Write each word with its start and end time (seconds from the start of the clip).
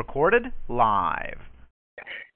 Recorded 0.00 0.46
live. 0.70 1.36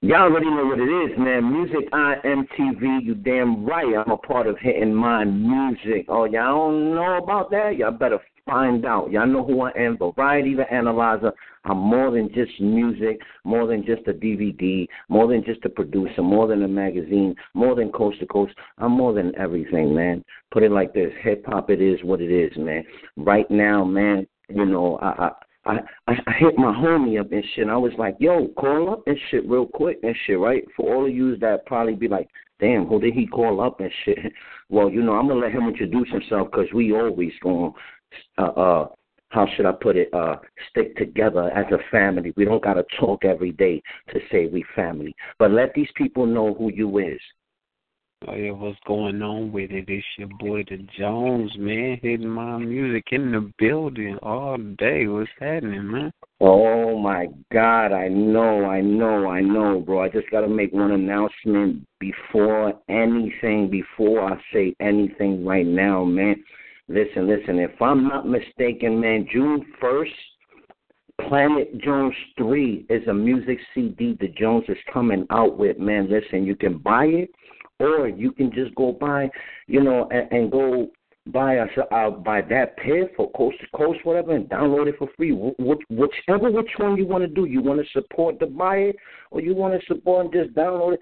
Y'all 0.02 0.24
already 0.24 0.50
know 0.50 0.66
what 0.66 0.78
it 0.78 0.82
is, 0.82 1.18
man. 1.18 1.50
Music 1.50 1.90
IMTV, 1.92 3.02
you 3.02 3.14
damn 3.14 3.64
right. 3.64 3.87
I'm 3.96 4.12
a 4.12 4.18
part 4.18 4.46
of 4.46 4.59
Hitting 4.59 4.95
Mind 4.95 5.42
Music. 5.42 6.04
Oh, 6.10 6.27
y'all 6.27 6.68
don't 6.68 6.95
know 6.95 7.16
about 7.16 7.50
that? 7.52 7.78
Y'all 7.78 7.90
better 7.90 8.18
find 8.45 8.84
out. 8.84 9.10
Y'all 9.10 9.27
know 9.27 9.42
who 9.42 9.62
I 9.62 9.70
am. 9.78 9.96
Variety 9.96 10.54
the 10.54 10.70
Analyzer. 10.70 11.32
I'm 11.64 11.78
more 11.78 12.10
than 12.10 12.28
just 12.34 12.52
music, 12.60 13.18
more 13.45 13.66
than 13.66 13.82
just 13.82 14.06
a 14.09 14.12
DVD, 14.12 14.87
more 15.09 15.26
than 15.26 15.42
just 15.42 15.65
a 15.65 15.70
producer, 15.70 16.20
more 16.20 16.46
than 16.46 16.65
a 16.65 16.68
magazine, 16.68 17.34
more 17.54 17.74
than 17.74 17.90
coast 17.90 18.20
to 18.20 18.26
coast. 18.26 18.52
I'm 18.76 18.92
more 18.92 19.15
than 19.15 19.32
everything, 19.38 19.95
man. 19.95 20.23
Put 20.52 20.65
it 20.65 20.70
like 20.70 20.92
this: 20.92 21.12
hip 21.23 21.46
hop, 21.46 21.70
it 21.70 21.80
is 21.80 21.98
what 22.04 22.20
it 22.20 22.30
is, 22.30 22.54
man. 22.59 22.84
Right 23.16 23.51
now, 23.51 23.87
man. 23.87 24.26
You 24.51 24.66
know, 24.66 24.98
I, 25.01 25.30
I 25.66 25.78
I, 26.06 26.12
I 26.26 26.32
hit 26.38 26.57
my 26.59 26.73
homie 26.73 27.20
up 27.20 27.32
and 27.32 27.45
shit. 27.54 27.62
And 27.62 27.70
I 27.70 27.76
was 27.76 27.93
like, 27.98 28.16
"Yo, 28.18 28.48
call 28.57 28.90
up 28.90 29.02
and 29.07 29.18
shit 29.30 29.48
real 29.48 29.66
quick 29.66 29.98
and 30.02 30.15
shit, 30.26 30.38
right?" 30.38 30.65
For 30.76 30.95
all 30.95 31.07
of 31.07 31.15
you 31.15 31.37
that 31.38 31.66
probably 31.66 31.95
be 31.95 32.09
like, 32.09 32.29
"Damn, 32.60 32.87
who 32.87 33.01
did 33.01 33.15
he 33.15 33.26
call 33.26 33.60
up 33.60 33.80
and 33.80 33.90
shit?" 34.04 34.18
Well, 34.70 34.88
you 34.88 35.02
know, 35.02 35.12
I'm 35.12 35.29
gonna 35.29 35.40
let 35.40 35.52
him 35.52 35.68
introduce 35.68 36.10
himself 36.10 36.51
because 36.51 36.73
we 36.73 36.92
always 36.92 37.32
going, 37.42 37.74
uh, 38.38 38.42
uh, 38.42 38.88
how 39.29 39.46
should 39.54 39.66
I 39.66 39.73
put 39.73 39.95
it? 39.96 40.12
Uh, 40.15 40.37
stick 40.70 40.96
together 40.96 41.51
as 41.51 41.66
a 41.70 41.79
family. 41.90 42.32
We 42.37 42.46
don't 42.46 42.65
gotta 42.65 42.85
talk 42.98 43.24
every 43.26 43.52
day 43.52 43.82
to 44.12 44.20
say 44.32 44.46
we 44.46 44.65
family, 44.74 45.15
but 45.38 45.51
let 45.51 45.74
these 45.74 45.90
people 45.96 46.24
know 46.24 46.54
who 46.54 46.73
you 46.73 46.98
is. 46.98 47.20
Oh 48.26 48.34
yeah, 48.34 48.52
what's 48.52 48.79
going 48.87 49.20
on 49.20 49.52
with 49.52 49.70
it? 49.70 49.84
It's 49.88 50.07
your 50.16 50.29
boy 50.40 50.65
the 50.68 50.87
Jones, 50.98 51.52
man, 51.59 51.98
hitting 52.02 52.29
my 52.29 52.57
music 52.57 53.09
in 53.12 53.32
the 53.32 53.52
building 53.59 54.16
all 54.23 54.57
day. 54.57 55.07
What's 55.07 55.29
happening, 55.38 55.90
man? 55.90 56.12
Oh 56.40 56.98
my 56.98 57.26
God, 57.52 57.92
I 57.92 58.09
know, 58.09 58.65
I 58.65 58.80
know, 58.80 59.29
I 59.29 59.40
know, 59.40 59.80
bro. 59.80 60.02
I 60.02 60.09
just 60.09 60.30
gotta 60.30 60.48
make 60.48 60.73
one 60.73 60.92
announcement 60.92 61.87
before 62.01 62.73
anything, 62.88 63.68
before 63.70 64.32
I 64.32 64.41
say 64.54 64.75
anything 64.81 65.44
right 65.44 65.66
now, 65.66 66.03
man. 66.04 66.42
Listen, 66.88 67.28
listen, 67.28 67.59
if 67.59 67.81
I'm 67.82 68.09
not 68.09 68.26
mistaken, 68.26 69.00
man, 69.00 69.28
June 69.31 69.66
first, 69.81 70.12
Planet 71.28 71.78
Jones 71.78 72.15
3 72.38 72.87
is 72.88 73.06
a 73.06 73.15
music 73.15 73.59
CD 73.75 74.16
the 74.19 74.28
Jones 74.28 74.65
is 74.69 74.78
coming 74.92 75.26
out 75.31 75.59
with, 75.59 75.78
man. 75.78 76.09
Listen, 76.10 76.44
you 76.44 76.56
can 76.56 76.78
buy 76.78 77.04
it 77.04 77.31
or 77.84 78.09
you 78.09 78.32
can 78.32 78.53
just 78.53 78.75
go 78.75 78.93
buy, 78.93 79.31
you 79.66 79.82
know, 79.82 80.09
and, 80.10 80.31
and 80.32 80.53
go 80.53 80.91
buy 81.32 81.54
a 81.54 81.66
uh, 81.91 82.10
buy 82.10 82.43
that 82.43 82.76
pair 82.76 83.09
for 83.16 83.31
coast 83.32 83.56
to 83.60 83.66
coast, 83.76 84.00
whatever, 84.04 84.34
and 84.34 84.49
download 84.49 84.88
it 84.88 84.97
for 84.99 85.09
free. 85.16 85.32
Which, 85.32 85.81
whichever 85.88 86.50
which 86.50 86.71
one 86.76 86.97
you 86.97 87.06
want 87.06 87.22
to 87.22 87.28
do, 87.28 87.47
you 87.47 87.62
want 87.62 87.81
to 87.81 87.87
support 87.93 88.38
the 88.38 88.47
buyer 88.47 88.93
or 89.31 89.41
you 89.41 89.54
want 89.54 89.78
to 89.78 89.87
support 89.87 90.26
and 90.26 90.34
just 90.34 90.56
download 90.56 90.94
it. 90.94 91.00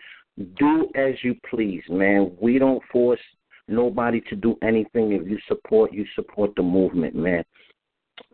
Do 0.56 0.88
as 0.94 1.14
you 1.22 1.34
please, 1.50 1.82
man. 1.90 2.32
We 2.40 2.58
don't 2.58 2.82
force 2.90 3.20
nobody 3.68 4.20
to 4.22 4.36
do 4.36 4.56
anything. 4.62 5.12
If 5.12 5.28
you 5.28 5.38
support, 5.48 5.92
you 5.92 6.06
support 6.14 6.54
the 6.56 6.62
movement, 6.62 7.14
man. 7.14 7.44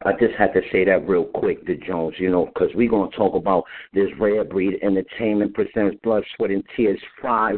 I 0.05 0.13
just 0.13 0.35
had 0.37 0.53
to 0.55 0.61
say 0.71 0.85
that 0.85 1.09
real 1.09 1.25
quick 1.25 1.67
to 1.67 1.77
Jones, 1.77 2.15
you 2.19 2.31
know, 2.31 2.47
because 2.47 2.69
we're 2.75 2.91
going 2.91 3.11
to 3.11 3.17
talk 3.17 3.35
about 3.35 3.65
this 3.93 4.09
Rare 4.19 4.45
Breed 4.45 4.79
Entertainment 4.83 5.55
presents 5.55 5.97
Blood, 6.03 6.25
Sweat, 6.37 6.51
and 6.51 6.65
Tears 6.77 7.01
5 7.23 7.57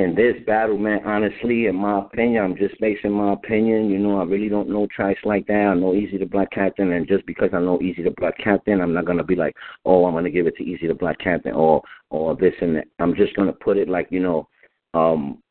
in 0.00 0.14
this 0.14 0.34
battle, 0.46 0.78
man, 0.78 1.00
honestly, 1.04 1.66
in 1.66 1.76
my 1.76 1.98
opinion, 2.00 2.42
I'm 2.42 2.56
just 2.56 2.80
basing 2.80 3.12
my 3.12 3.34
opinion. 3.34 3.90
You 3.90 3.98
know, 3.98 4.18
I 4.18 4.24
really 4.24 4.48
don't 4.48 4.70
know 4.70 4.86
tracks 4.86 5.20
like 5.24 5.46
that. 5.48 5.52
I 5.70 5.74
know 5.74 5.94
Easy 5.94 6.16
to 6.16 6.26
Block 6.26 6.50
Captain, 6.52 6.92
and 6.92 7.06
just 7.06 7.26
because 7.26 7.50
I 7.52 7.60
know 7.60 7.80
Easy 7.82 8.02
to 8.04 8.10
Block 8.12 8.34
Captain, 8.42 8.80
I'm 8.80 8.94
not 8.94 9.04
gonna 9.04 9.24
be 9.24 9.36
like, 9.36 9.54
oh, 9.84 10.06
I'm 10.06 10.14
gonna 10.14 10.30
give 10.30 10.46
it 10.46 10.56
to 10.56 10.64
Easy 10.64 10.86
to 10.86 10.94
Block 10.94 11.18
Captain 11.18 11.52
or 11.52 11.82
or 12.08 12.34
this 12.34 12.54
and 12.62 12.76
that. 12.76 12.86
I'm 12.98 13.14
just 13.14 13.36
gonna 13.36 13.52
put 13.52 13.76
it 13.76 13.90
like, 13.90 14.06
you 14.10 14.20
know, 14.20 14.48
um, 14.94 15.42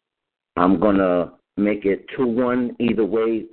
I'm 0.58 0.80
gonna 0.80 1.34
make 1.56 1.86
it 1.86 2.06
two 2.18 2.26
one 2.26 2.76
either 2.80 3.06
way. 3.06 3.46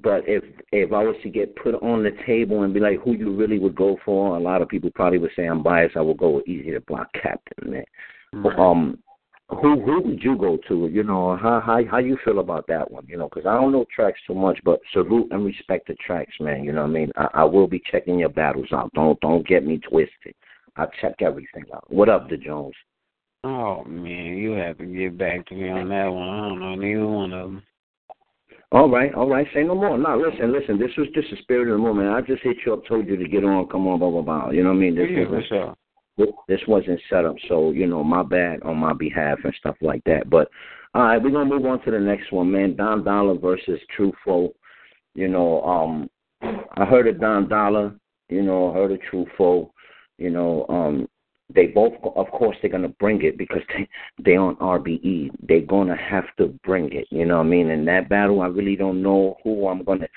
But 0.00 0.22
if 0.28 0.44
if 0.70 0.92
I 0.92 1.02
was 1.02 1.16
to 1.24 1.28
get 1.28 1.56
put 1.56 1.74
on 1.82 2.04
the 2.04 2.12
table 2.24 2.62
and 2.62 2.72
be 2.72 2.78
like, 2.78 3.00
who 3.00 3.14
you 3.14 3.34
really 3.34 3.58
would 3.58 3.74
go 3.74 3.98
for, 4.04 4.36
a 4.36 4.40
lot 4.40 4.62
of 4.62 4.68
people 4.68 4.90
probably 4.94 5.18
would 5.18 5.32
say 5.34 5.46
I'm 5.46 5.64
biased. 5.64 5.96
I 5.96 6.02
would 6.02 6.18
go 6.18 6.30
with 6.30 6.46
Easy 6.46 6.70
to 6.70 6.80
Block 6.82 7.08
Captain, 7.20 7.72
man. 7.72 7.84
Right. 8.32 8.56
Um, 8.56 8.98
who 9.50 9.80
who 9.80 10.00
would 10.02 10.22
you 10.22 10.36
go 10.36 10.58
to? 10.68 10.88
You 10.88 11.02
know, 11.02 11.36
how 11.36 11.60
how 11.60 11.80
how 11.90 11.98
you 11.98 12.16
feel 12.24 12.38
about 12.38 12.66
that 12.68 12.90
one? 12.90 13.04
You 13.08 13.16
know, 13.16 13.28
because 13.28 13.46
I 13.46 13.54
don't 13.54 13.72
know 13.72 13.84
tracks 13.94 14.20
too 14.26 14.34
much, 14.34 14.58
but 14.64 14.80
salute 14.92 15.28
and 15.30 15.44
respect 15.44 15.88
the 15.88 15.94
tracks, 15.94 16.34
man. 16.40 16.64
You 16.64 16.72
know 16.72 16.82
what 16.82 16.90
I 16.90 16.92
mean? 16.92 17.12
I, 17.16 17.28
I 17.34 17.44
will 17.44 17.66
be 17.66 17.82
checking 17.90 18.18
your 18.18 18.28
battles 18.28 18.68
out. 18.72 18.92
Don't 18.94 19.20
don't 19.20 19.46
get 19.46 19.66
me 19.66 19.78
twisted. 19.78 20.34
I 20.76 20.86
check 21.00 21.16
everything 21.20 21.64
out. 21.74 21.84
What 21.92 22.08
up, 22.08 22.30
the 22.30 22.36
Jones? 22.36 22.74
Oh 23.42 23.84
man, 23.84 24.36
you 24.36 24.52
have 24.52 24.78
to 24.78 24.86
get 24.86 25.18
back 25.18 25.46
to 25.48 25.54
me 25.54 25.68
on 25.68 25.88
that 25.88 26.06
one. 26.06 26.28
I 26.28 26.48
don't 26.48 26.60
know 26.60 26.74
neither 26.76 27.06
one 27.06 27.32
of 27.32 27.50
them. 27.50 27.62
All 28.72 28.88
right, 28.88 29.12
all 29.14 29.28
right. 29.28 29.48
Say 29.52 29.64
no 29.64 29.74
more. 29.74 29.98
No, 29.98 30.16
listen, 30.16 30.52
listen. 30.52 30.78
This 30.78 30.92
was 30.96 31.08
just 31.12 31.28
the 31.30 31.36
spirit 31.42 31.68
of 31.68 31.78
the 31.78 31.82
moment. 31.82 32.10
I 32.10 32.20
just 32.20 32.42
hit 32.44 32.58
you 32.64 32.72
up, 32.72 32.86
told 32.86 33.08
you 33.08 33.16
to 33.16 33.28
get 33.28 33.44
on. 33.44 33.66
Come 33.66 33.88
on, 33.88 33.98
blah 33.98 34.10
blah 34.10 34.22
blah. 34.22 34.50
You 34.50 34.62
know 34.62 34.70
what 34.70 34.76
I 34.76 34.80
mean? 34.80 34.94
This 34.94 35.08
yeah, 35.10 35.24
for 35.26 35.42
sure 35.48 35.76
this 36.16 36.60
wasn't 36.68 37.00
set 37.08 37.24
up, 37.24 37.36
so 37.48 37.70
you 37.70 37.86
know, 37.86 38.04
my 38.04 38.22
bad 38.22 38.62
on 38.62 38.76
my 38.76 38.92
behalf 38.92 39.38
and 39.44 39.54
stuff 39.58 39.76
like 39.80 40.02
that. 40.04 40.28
But 40.28 40.48
all 40.94 41.02
right, 41.02 41.22
we're 41.22 41.30
gonna 41.30 41.44
move 41.44 41.66
on 41.66 41.82
to 41.84 41.90
the 41.90 42.00
next 42.00 42.32
one, 42.32 42.50
man. 42.50 42.76
Don 42.76 43.04
Dollar 43.04 43.38
versus 43.38 43.80
True 43.96 44.12
You 45.14 45.28
know, 45.28 45.62
um, 45.62 46.10
I 46.42 46.84
heard 46.84 47.06
of 47.08 47.20
Don 47.20 47.48
Dollar. 47.48 47.94
You 48.28 48.42
know, 48.42 48.70
I 48.70 48.74
heard 48.74 48.92
of 48.92 49.00
True 49.02 49.26
You 50.18 50.30
know, 50.30 50.66
um, 50.68 51.08
they 51.54 51.66
both, 51.66 51.94
of 52.16 52.30
course, 52.30 52.56
they're 52.60 52.70
gonna 52.70 52.88
bring 52.88 53.22
it 53.22 53.38
because 53.38 53.62
they 53.68 53.88
they 54.24 54.36
on 54.36 54.56
RBE. 54.56 55.30
They're 55.42 55.60
gonna 55.62 55.96
have 55.96 56.26
to 56.38 56.48
bring 56.64 56.92
it. 56.92 57.06
You 57.10 57.24
know 57.24 57.38
what 57.38 57.46
I 57.46 57.48
mean? 57.48 57.70
In 57.70 57.84
that 57.86 58.08
battle, 58.08 58.42
I 58.42 58.46
really 58.46 58.76
don't 58.76 59.02
know 59.02 59.36
who 59.42 59.68
I'm 59.68 59.84
gonna 59.84 60.08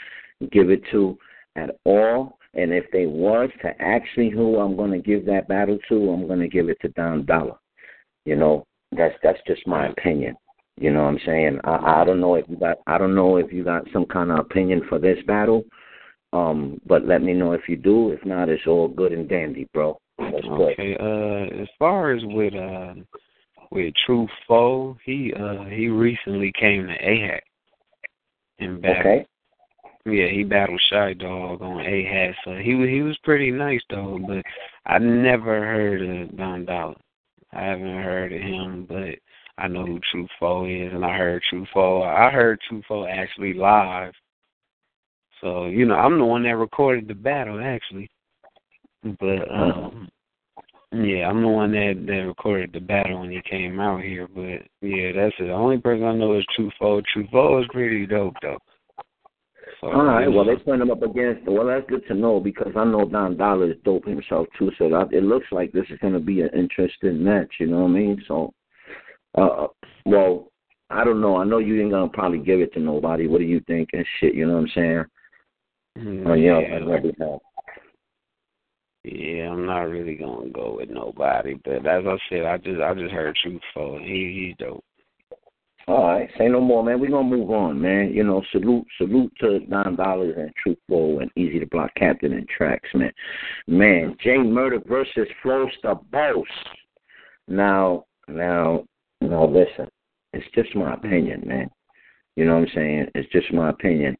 give 0.51 0.69
it 0.69 0.81
to 0.91 1.17
at 1.55 1.71
all. 1.85 2.37
And 2.55 2.71
if 2.71 2.85
they 2.91 3.05
was 3.05 3.49
to 3.61 3.69
actually 3.81 4.29
who 4.29 4.59
I'm 4.59 4.75
gonna 4.75 4.99
give 4.99 5.25
that 5.25 5.47
battle 5.47 5.79
to, 5.89 6.09
I'm 6.11 6.27
gonna 6.27 6.47
give 6.47 6.69
it 6.69 6.77
to 6.81 6.89
Don 6.89 7.25
Dollar. 7.25 7.55
You 8.25 8.35
know, 8.35 8.65
that's 8.91 9.15
that's 9.23 9.39
just 9.47 9.65
my 9.67 9.87
opinion. 9.87 10.35
You 10.77 10.91
know 10.91 11.03
what 11.03 11.09
I'm 11.09 11.19
saying? 11.25 11.59
I, 11.63 12.01
I 12.01 12.05
don't 12.05 12.19
know 12.19 12.35
if 12.35 12.45
you 12.47 12.57
got 12.57 12.77
I 12.87 12.97
don't 12.97 13.15
know 13.15 13.37
if 13.37 13.51
you 13.51 13.63
got 13.63 13.87
some 13.91 14.05
kind 14.05 14.31
of 14.31 14.39
opinion 14.39 14.81
for 14.89 14.99
this 14.99 15.17
battle. 15.27 15.63
Um, 16.31 16.81
but 16.87 17.05
let 17.05 17.21
me 17.21 17.33
know 17.33 17.53
if 17.53 17.61
you 17.67 17.75
do. 17.75 18.09
If 18.09 18.25
not, 18.25 18.49
it's 18.49 18.65
all 18.65 18.87
good 18.87 19.13
and 19.13 19.29
dandy, 19.29 19.67
bro. 19.71 19.99
That's 20.17 20.45
okay. 20.45 20.97
Uh, 20.99 21.61
as 21.61 21.67
far 21.77 22.13
as 22.13 22.21
with 22.25 22.53
uh 22.55 22.95
with 23.71 23.93
True 24.05 24.27
Foe, 24.47 24.97
he 25.05 25.33
uh 25.33 25.65
he 25.65 25.89
recently 25.89 26.51
came 26.59 26.87
to 26.87 26.93
AHAC 26.93 27.39
and 28.59 28.81
battled. 28.81 29.05
Okay. 29.05 29.27
Yeah, 30.05 30.27
he 30.27 30.43
battled 30.43 30.81
Shy 30.89 31.13
Dog 31.13 31.61
on 31.61 31.77
AHAC, 31.77 32.33
so 32.43 32.55
he 32.55 32.71
he 32.89 33.01
was 33.01 33.17
pretty 33.23 33.51
nice 33.51 33.81
though. 33.89 34.19
But 34.27 34.43
I 34.85 34.99
never 34.99 35.65
heard 35.65 36.01
of 36.01 36.37
Don 36.37 36.65
Dollar. 36.65 36.95
I 37.53 37.61
haven't 37.61 38.03
heard 38.03 38.33
of 38.33 38.41
him, 38.41 38.85
but 38.87 39.17
I 39.57 39.67
know 39.69 39.85
who 39.85 39.99
True 40.11 40.27
Foe 40.39 40.65
is, 40.65 40.91
and 40.93 41.05
I 41.05 41.17
heard 41.17 41.41
True 41.49 41.65
Foe. 41.73 42.03
I 42.03 42.29
heard 42.31 42.59
True 42.67 42.81
Foe 42.85 43.07
actually 43.07 43.53
live. 43.53 44.13
So 45.39 45.67
you 45.67 45.85
know, 45.85 45.95
I'm 45.95 46.17
the 46.17 46.25
one 46.25 46.43
that 46.43 46.57
recorded 46.57 47.07
the 47.07 47.13
battle 47.13 47.61
actually. 47.63 48.09
But 49.03 49.49
um 49.51 50.09
yeah, 50.91 51.29
I'm 51.29 51.41
the 51.41 51.47
one 51.47 51.71
that 51.71 52.03
that 52.07 52.27
recorded 52.27 52.71
the 52.73 52.79
battle 52.81 53.21
when 53.21 53.31
he 53.31 53.41
came 53.49 53.79
out 53.79 54.01
here. 54.01 54.27
But 54.27 54.67
yeah, 54.81 55.11
that's 55.15 55.35
it. 55.39 55.45
The 55.45 55.51
only 55.51 55.77
person 55.77 56.03
I 56.03 56.13
know 56.13 56.37
is 56.37 56.45
True 56.55 56.71
Foe. 56.77 57.01
True 57.13 57.27
Foe 57.31 57.61
is 57.61 57.67
pretty 57.71 58.05
dope 58.05 58.35
though. 58.41 58.59
All 59.85 60.03
right. 60.05 60.27
Well, 60.27 60.45
they 60.45 60.55
put 60.55 60.79
him 60.79 60.91
up 60.91 61.01
against. 61.01 61.45
Well, 61.47 61.67
that's 61.67 61.89
good 61.89 62.05
to 62.07 62.13
know 62.13 62.39
because 62.39 62.71
I 62.75 62.83
know 62.83 63.07
Don 63.07 63.37
Dollar 63.37 63.71
is 63.71 63.77
dope 63.83 64.05
himself 64.05 64.47
too. 64.57 64.71
So 64.77 64.89
that, 64.89 65.09
it 65.11 65.23
looks 65.23 65.47
like 65.51 65.71
this 65.71 65.85
is 65.89 65.99
going 65.99 66.13
to 66.13 66.19
be 66.19 66.41
an 66.41 66.49
interesting 66.55 67.23
match. 67.23 67.55
You 67.59 67.67
know 67.67 67.81
what 67.81 67.89
I 67.89 67.91
mean? 67.91 68.23
So, 68.27 68.53
uh, 69.35 69.67
well, 70.05 70.51
I 70.89 71.03
don't 71.03 71.21
know. 71.21 71.37
I 71.37 71.43
know 71.43 71.57
you 71.57 71.81
ain't 71.81 71.91
gonna 71.91 72.07
probably 72.09 72.39
give 72.39 72.59
it 72.59 72.71
to 72.73 72.79
nobody. 72.79 73.27
What 73.27 73.39
do 73.39 73.45
you 73.45 73.61
think 73.61 73.89
and 73.93 74.05
shit? 74.19 74.35
You 74.35 74.45
know 74.45 74.53
what 74.53 74.59
I'm 74.59 74.71
saying? 74.75 75.03
Mm, 75.97 76.27
Oh, 76.27 76.33
yeah. 76.33 76.59
yeah, 76.59 76.79
have- 76.79 77.39
yeah, 79.03 79.49
I'm 79.49 79.65
not 79.65 79.89
really 79.89 80.15
gonna 80.15 80.49
go 80.49 80.75
with 80.77 80.89
nobody. 80.89 81.55
But 81.65 81.85
as 81.85 82.05
I 82.05 82.17
said, 82.29 82.45
I 82.45 82.57
just 82.57 82.79
I 82.79 82.93
just 82.93 83.11
heard 83.11 83.35
True 83.35 83.59
Foe. 83.73 83.99
He 83.99 84.53
he's 84.57 84.65
dope. 84.65 84.83
All 85.87 86.07
right, 86.07 86.29
say 86.37 86.47
no 86.47 86.61
more, 86.61 86.81
man. 86.81 86.99
We're 86.99 87.09
gonna 87.09 87.27
move 87.27 87.51
on, 87.51 87.81
man. 87.81 88.13
You 88.13 88.23
know, 88.23 88.41
salute, 88.51 88.85
salute 88.97 89.33
to 89.41 89.59
Don 89.61 89.97
Dollars 89.97 90.35
and 90.37 90.51
True 90.55 90.77
Foe 90.87 91.19
and 91.19 91.29
Easy 91.35 91.59
to 91.59 91.65
Block 91.65 91.91
Captain 91.97 92.31
and 92.33 92.47
Tracks, 92.47 92.87
man. 92.93 93.11
Man, 93.67 94.15
Jay 94.23 94.37
Murder 94.37 94.79
versus 94.87 95.27
Floss 95.41 95.71
the 95.83 95.95
Boss. 96.09 96.45
Now, 97.49 98.05
now, 98.29 98.85
now, 99.19 99.45
listen. 99.45 99.89
It's 100.31 100.45
just 100.55 100.73
my 100.73 100.93
opinion, 100.93 101.43
man. 101.45 101.69
You 102.35 102.45
know 102.45 102.55
what 102.55 102.69
I'm 102.69 102.75
saying? 102.75 103.07
It's 103.13 103.31
just 103.31 103.53
my 103.53 103.69
opinion. 103.69 104.17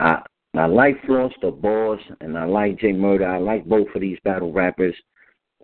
I 0.00 0.22
I 0.54 0.66
like 0.66 1.04
Floss 1.04 1.32
the 1.42 1.50
Boss 1.50 2.00
and 2.20 2.36
I 2.38 2.44
like 2.44 2.80
Jay 2.80 2.92
Murder. 2.92 3.26
I 3.26 3.38
like 3.38 3.66
both 3.66 3.88
of 3.94 4.00
these 4.00 4.18
battle 4.24 4.52
rappers. 4.52 4.94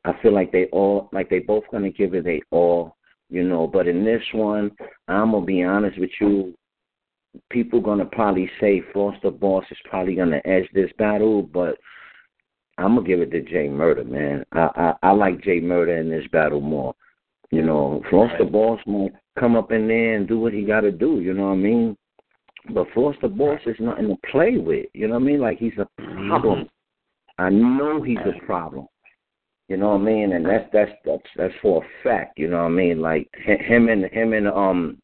I 0.05 0.12
feel 0.23 0.33
like 0.33 0.53
they 0.53 0.67
all 0.67 1.09
like 1.12 1.31
they 1.31 1.41
both 1.41 1.65
gonna 1.73 1.91
give 1.91 2.15
it 2.15 2.25
they 2.25 2.43
all 2.50 2.98
you 3.29 3.45
know. 3.45 3.67
But 3.67 3.89
in 3.89 4.05
this 4.05 4.23
one, 4.33 4.71
I'm 5.09 5.33
gonna 5.33 5.47
be 5.47 5.63
honest 5.63 5.99
with 5.99 6.11
you. 6.21 6.55
People 7.51 7.81
gonna 7.81 8.07
probably 8.07 8.51
say 8.61 8.83
Floss 8.93 9.15
the 9.23 9.31
Boss 9.31 9.65
is 9.71 9.79
probably 9.85 10.15
gonna 10.15 10.41
edge 10.45 10.69
this 10.73 10.91
battle, 10.99 11.43
but 11.43 11.77
I'm 12.79 12.95
gonna 12.97 13.07
give 13.07 13.21
it 13.21 13.31
to 13.33 13.43
Jay 13.43 13.69
Murder, 13.69 14.05
man. 14.05 14.45
I 14.53 14.95
I, 15.03 15.09
I 15.09 15.11
like 15.13 15.43
Jay 15.43 15.61
Murder 15.61 15.97
in 15.97 16.09
this 16.11 16.27
battle 16.33 16.61
more. 16.61 16.95
You 17.51 17.63
know, 17.63 18.03
Floss 18.11 18.31
the 18.39 18.45
Right. 18.45 18.53
Boss 18.53 18.81
might 18.87 19.13
come 19.39 19.57
up 19.57 19.73
in 19.73 19.89
there 19.89 20.15
and 20.15 20.29
do 20.29 20.39
what 20.39 20.53
he 20.53 20.63
got 20.63 20.81
to 20.81 20.93
do. 20.93 21.21
You 21.21 21.33
know 21.33 21.47
what 21.47 21.53
I 21.53 21.57
mean? 21.57 21.97
But 22.75 22.89
Floss 22.93 23.17
the 23.23 23.29
Boss 23.29 23.61
is 23.67 23.77
nothing 23.81 24.09
to 24.09 24.17
play 24.31 24.59
with. 24.59 24.87
You 24.93 25.09
know 25.09 25.15
what 25.15 25.23
I 25.23 25.27
mean? 25.27 25.41
Like 25.41 25.59
he's 25.59 25.73
a 25.79 25.89
mm-hmm. 26.01 26.29
problem. 26.29 26.69
I 27.39 27.51
know 27.51 28.03
he's 28.03 28.19
a 28.19 28.45
problem. 28.45 28.87
You 29.69 29.76
know 29.76 29.91
what 29.91 30.00
I 30.00 30.05
mean? 30.05 30.32
And 30.32 30.47
that's 30.47 30.69
that's 30.73 30.91
that's 31.05 31.23
that's 31.37 31.55
for 31.61 31.85
a 31.85 31.88
fact. 32.03 32.38
You 32.38 32.49
know 32.49 32.62
what 32.62 32.70
I 32.70 32.70
mean? 32.70 33.00
Like 33.00 33.29
him 33.44 33.88
and 33.88 34.05
him 34.06 34.32
and 34.32 34.49
um 34.49 34.99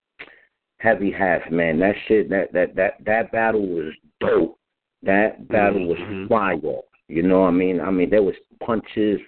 heavy 0.79 1.11
half 1.13 1.43
man. 1.51 1.79
That 1.81 1.95
shit 2.09 2.31
that 2.31 2.53
that 2.55 2.75
that 2.75 2.95
that 3.05 3.31
battle 3.31 3.67
was 3.67 3.93
dope. 4.21 4.59
That 5.03 5.49
battle 5.49 5.87
was 5.87 5.99
Mhm. 5.99 6.29
fire. 6.29 6.81
You 7.09 7.23
know 7.23 7.41
what 7.41 7.49
I 7.49 7.53
mean? 7.53 7.81
I 7.81 7.91
mean 7.91 8.09
there 8.09 8.23
was 8.23 8.35
punches 8.65 9.21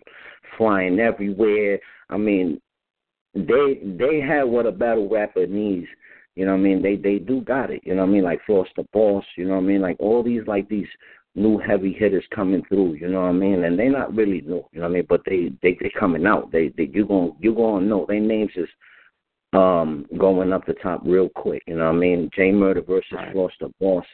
flying 0.57 1.01
everywhere. 1.01 1.79
I 2.09 2.17
mean 2.17 2.61
they 3.35 3.81
they 3.85 4.21
had 4.21 4.45
what 4.45 4.65
a 4.65 4.73
battle 4.73 5.09
rapper 5.09 5.47
needs. 5.47 5.87
You 6.35 6.47
know 6.47 6.53
what 6.53 6.61
I 6.61 6.63
mean? 6.63 6.83
They 6.83 6.97
they 6.97 7.19
do 7.19 7.43
got 7.43 7.71
it. 7.71 7.83
You 7.85 7.95
know 7.95 8.03
what 8.03 8.09
I 8.09 8.13
mean? 8.13 8.25
Like 8.25 8.41
Floss 8.47 8.69
the 8.77 8.85
Boss. 8.95 9.25
You 9.37 9.45
know 9.47 9.55
what 9.57 9.65
I 9.65 9.67
mean? 9.67 9.83
Like 9.83 9.97
all 10.01 10.23
these 10.23 10.47
like 10.47 10.67
these 10.71 10.89
new 11.37 11.59
heavy 11.59 11.93
hitters 11.93 12.25
coming 12.35 12.63
through. 12.69 12.95
You 12.95 13.09
know 13.09 13.21
what 13.21 13.29
I 13.29 13.33
mean? 13.33 13.65
And 13.65 13.79
they're 13.79 13.91
not 13.91 14.15
really 14.15 14.41
new. 14.41 14.65
You 14.73 14.81
know 14.81 14.83
what 14.83 14.85
I 14.85 14.95
mean? 14.95 15.07
But 15.09 15.23
they 15.27 15.53
they 15.63 15.77
they 15.81 15.93
coming 15.99 16.27
out. 16.27 16.51
They 16.51 16.69
they 16.77 16.91
you 16.93 17.07
going 17.07 17.37
you 17.41 17.55
gonna 17.55 17.87
know 17.87 18.07
their 18.09 18.21
names 18.21 18.53
is 18.57 18.69
um 19.53 20.07
going 20.19 20.53
up 20.53 20.67
the 20.67 20.75
top 20.75 21.03
real 21.05 21.29
quick. 21.29 21.63
You 21.67 21.77
know 21.77 21.85
what 21.85 21.97
I 21.97 21.99
mean? 21.99 22.31
Jay 22.35 22.51
Murder 22.51 22.83
versus 22.83 23.13
Right. 23.13 23.33
Floss 23.33 23.53
the 23.61 23.71
Boss. 23.81 24.05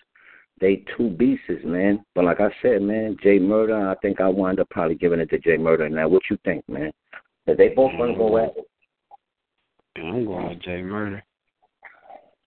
They 0.60 0.84
two 0.96 1.10
beasts, 1.10 1.64
man. 1.64 2.04
But 2.14 2.24
like 2.24 2.40
I 2.40 2.50
said, 2.60 2.82
man, 2.82 3.16
Jay 3.22 3.38
Murder. 3.38 3.88
I 3.88 3.94
think 3.96 4.20
I 4.20 4.28
wind 4.28 4.60
up 4.60 4.68
probably 4.70 4.96
giving 4.96 5.20
it 5.20 5.30
to 5.30 5.38
Jay 5.38 5.56
Murder. 5.56 5.88
Now, 5.88 6.08
what 6.08 6.22
you 6.30 6.38
think, 6.44 6.68
man? 6.68 6.92
That 7.46 7.56
they 7.56 7.68
both 7.68 7.92
gonna 7.98 8.16
go 8.16 8.36
at 8.38 8.56
it. 8.56 8.64
I'm 9.96 10.24
going 10.24 10.48
with 10.48 10.62
Jay 10.62 10.82
Murder. 10.82 11.22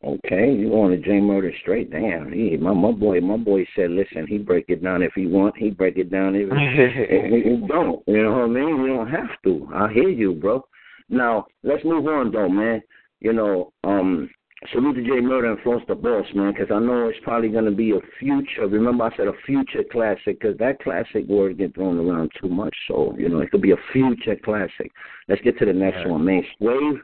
Okay, 0.06 0.54
you 0.54 0.70
going 0.70 0.92
to 0.92 1.04
Jay 1.04 1.20
Murder 1.20 1.52
straight? 1.62 1.90
Damn, 1.90 2.32
he, 2.32 2.58
my 2.58 2.74
my 2.74 2.92
boy, 2.92 3.22
my 3.22 3.38
boy 3.38 3.66
said, 3.76 3.90
listen, 3.90 4.28
he 4.28 4.38
break 4.38 4.66
it 4.68 4.84
down 4.84 5.02
if 5.02 5.14
he 5.16 5.26
want. 5.26 5.58
He 5.58 5.72
break 5.72 5.98
it 5.98 6.12
down 6.12 6.36
if 6.36 6.48
he, 7.44 7.68
don't. 7.68 8.04
You 8.06 8.24
know 8.24 8.32
what 8.32 8.44
I 8.44 8.48
mean? 8.48 8.82
You 8.82 8.88
don't 8.88 9.10
have 9.10 9.42
to. 9.46 9.68
I 9.74 9.92
hear 9.92 10.10
you, 10.10 10.34
bro. 10.34 10.64
Now 11.10 11.48
let's 11.64 11.84
move 11.84 12.06
on, 12.06 12.32
though, 12.32 12.48
man. 12.48 12.84
You 13.20 13.34
know, 13.34 13.74
um, 13.84 14.30
salute 14.72 14.94
to 14.94 15.02
Jay 15.02 15.22
Murder 15.22 15.54
and 15.54 15.62
Floss 15.62 15.82
the 15.88 15.96
Boss, 15.96 16.26
man, 16.36 16.54
because 16.54 16.70
I 16.72 16.78
know 16.78 17.08
it's 17.08 17.18
probably 17.24 17.50
going 17.50 17.66
to 17.66 17.72
be 17.72 17.90
a 17.90 18.00
future. 18.20 18.68
Remember, 18.68 19.06
I 19.06 19.18
said 19.18 19.28
a 19.28 19.34
future 19.44 19.84
classic 19.92 20.40
because 20.40 20.56
that 20.60 20.84
classic 20.84 21.26
word 21.28 21.58
get 21.58 21.74
thrown 21.74 21.98
around 21.98 22.30
too 22.40 22.50
much. 22.50 22.76
So 22.88 23.16
you 23.18 23.28
know, 23.28 23.40
it 23.40 23.50
could 23.50 23.64
be 23.64 23.72
a 23.72 23.92
future 23.92 24.36
classic. 24.44 24.92
Let's 25.28 25.42
get 25.42 25.58
to 25.58 25.66
the 25.66 25.74
next 25.74 26.08
one, 26.08 26.26
man. 26.26 26.44
Swave 26.60 27.02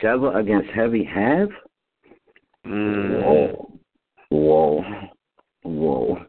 Sevah 0.00 0.36
against 0.36 0.70
Heavy 0.70 1.02
Half. 1.02 1.48
Mm. 2.66 3.22
Whoa, 3.22 3.70
whoa, 4.30 4.84
whoa! 5.62 6.26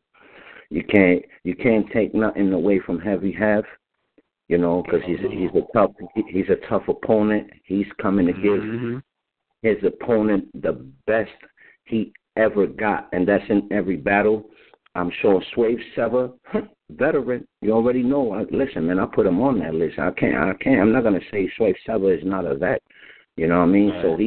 You 0.69 0.83
can't 0.83 1.23
you 1.43 1.55
can't 1.55 1.89
take 1.91 2.13
nothing 2.13 2.53
away 2.53 2.79
from 2.79 2.99
Heavy 2.99 3.31
Half, 3.31 3.63
you 4.47 4.57
know, 4.57 4.83
because 4.83 5.01
he's 5.05 5.19
he's 5.31 5.49
a 5.55 5.65
tough 5.73 5.91
he's 6.27 6.49
a 6.49 6.67
tough 6.67 6.87
opponent. 6.87 7.49
He's 7.63 7.87
coming 8.01 8.27
to 8.27 8.33
give 8.33 8.61
Mhm. 8.61 9.01
his 9.63 9.77
opponent 9.83 10.49
the 10.61 10.73
best 11.05 11.31
he 11.85 12.13
ever 12.35 12.67
got, 12.67 13.09
and 13.13 13.27
that's 13.27 13.49
in 13.49 13.67
every 13.71 13.97
battle. 13.97 14.49
I'm 14.95 15.11
sure 15.21 15.41
Swave 15.53 15.79
Sevah, 15.95 16.33
veteran. 16.89 17.47
You 17.61 17.71
already 17.71 18.03
know. 18.03 18.33
I, 18.33 18.43
listen, 18.51 18.87
man, 18.87 18.99
I 18.99 19.05
put 19.05 19.27
him 19.27 19.39
on 19.41 19.59
that 19.59 19.75
list. 19.75 19.99
I 19.99 20.11
can't. 20.11 20.35
I 20.35 20.53
can't. 20.55 20.81
I'm 20.81 20.91
not 20.91 21.03
gonna 21.03 21.21
say 21.31 21.49
Swave 21.57 21.75
Sevah 21.87 22.17
is 22.17 22.25
not 22.25 22.45
a 22.45 22.55
vet. 22.55 22.81
You 23.37 23.47
know 23.47 23.59
what 23.59 23.69
I 23.69 23.71
mean? 23.71 23.93
So 24.01 24.09
Right. 24.09 24.17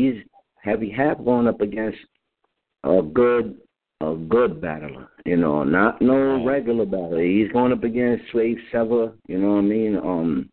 These 0.64 0.70
heavy 0.70 0.90
half 0.90 1.22
going 1.24 1.46
up 1.46 1.60
against 1.60 1.98
a 2.84 3.02
good 3.02 3.58
a 4.00 4.14
good 4.14 4.60
battler. 4.60 5.08
You 5.26 5.36
know, 5.36 5.62
not 5.62 6.00
no 6.00 6.44
regular 6.44 6.86
battler. 6.86 7.22
He's 7.22 7.52
going 7.52 7.72
up 7.72 7.84
against 7.84 8.24
Swave 8.32 8.56
Sevah. 8.72 9.12
You 9.28 9.38
know 9.38 9.52
what 9.52 9.58
I 9.58 9.62
mean? 9.62 9.96
Um, 9.96 10.48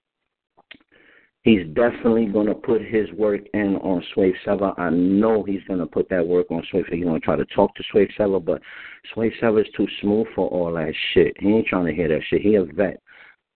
he's 1.44 1.66
definitely 1.68 2.26
going 2.26 2.48
to 2.48 2.54
put 2.54 2.82
his 2.82 3.10
work 3.14 3.42
in 3.54 3.78
on 3.78 4.04
Swave 4.14 4.36
Sevah. 4.46 4.78
I 4.78 4.90
know 4.90 5.44
he's 5.44 5.64
going 5.68 5.80
to 5.80 5.86
put 5.86 6.10
that 6.10 6.28
work 6.28 6.52
on 6.52 6.64
Swave. 6.70 6.88
He's 6.92 7.06
going 7.06 7.20
to 7.20 7.26
try 7.26 7.38
to 7.38 7.46
talk 7.46 7.74
to 7.76 7.84
Swave 7.94 8.10
Sevah, 8.20 8.44
but 8.44 8.62
Swave 9.16 9.32
Sevah 9.42 9.62
is 9.62 9.74
too 9.78 9.88
smooth 10.02 10.28
for 10.36 10.50
all 10.50 10.74
that 10.74 10.94
shit. 11.14 11.34
He 11.40 11.48
ain't 11.48 11.68
trying 11.68 11.86
to 11.86 11.94
hear 11.94 12.10
that 12.10 12.22
shit. 12.30 12.42
He 12.42 12.56
a 12.56 12.66
vet. 12.66 13.02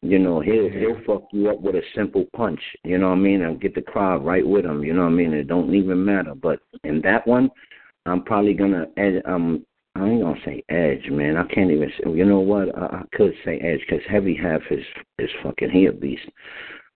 You 0.04 0.18
know, 0.18 0.40
he'll 0.40 0.70
he'll 0.70 1.00
fuck 1.06 1.28
you 1.32 1.50
up 1.50 1.62
with 1.62 1.76
a 1.76 1.82
simple 1.96 2.26
punch. 2.36 2.60
You 2.84 2.98
know 2.98 3.10
what 3.10 3.18
I 3.18 3.20
mean? 3.20 3.44
And 3.44 3.62
get 3.62 3.76
the 3.76 3.82
crowd 3.82 4.26
right 4.26 4.46
with 4.46 4.66
him. 4.66 4.84
You 4.84 4.94
know 4.94 5.04
what 5.04 5.10
I 5.10 5.16
mean? 5.16 5.34
It 5.34 5.48
don't 5.48 5.74
even 5.76 6.04
matter. 6.04 6.34
But 6.34 6.60
in 6.84 7.02
that 7.02 7.28
one, 7.28 7.52
I'm 8.06 8.24
probably 8.24 8.54
gonna 8.54 8.88
edge. 8.98 9.22
Um, 9.26 9.66
I 9.96 10.08
ain't 10.08 10.22
gonna 10.24 10.40
say 10.44 10.64
edge, 10.70 11.10
man. 11.12 11.38
I 11.38 11.44
can't 11.54 11.70
even. 11.70 11.92
say 11.98 12.10
You 12.10 12.26
know 12.26 12.40
what? 12.40 12.76
I, 12.76 12.86
I 12.86 13.04
could 13.14 13.34
say 13.46 13.60
edge 13.60 13.82
because 13.82 14.04
heavy 14.10 14.36
half 14.36 14.62
is 14.72 14.84
is 15.20 15.30
fucking 15.44 15.70
he 15.70 15.86
a 15.86 15.92
beast. 15.92 16.24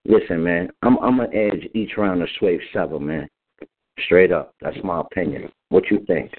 Listen, 0.04 0.42
man, 0.42 0.70
I'm 0.82 0.98
I'm 0.98 1.18
gonna 1.18 1.28
edge 1.32 1.68
each 1.74 1.96
round 1.96 2.22
of 2.22 2.28
Swave 2.40 2.60
Sevah, 2.74 3.00
man. 3.00 3.28
Straight 4.04 4.32
up, 4.32 4.54
that's 4.60 4.76
my 4.82 5.00
opinion. 5.00 5.50
What 5.68 5.90
you 5.90 6.04
think? 6.06 6.32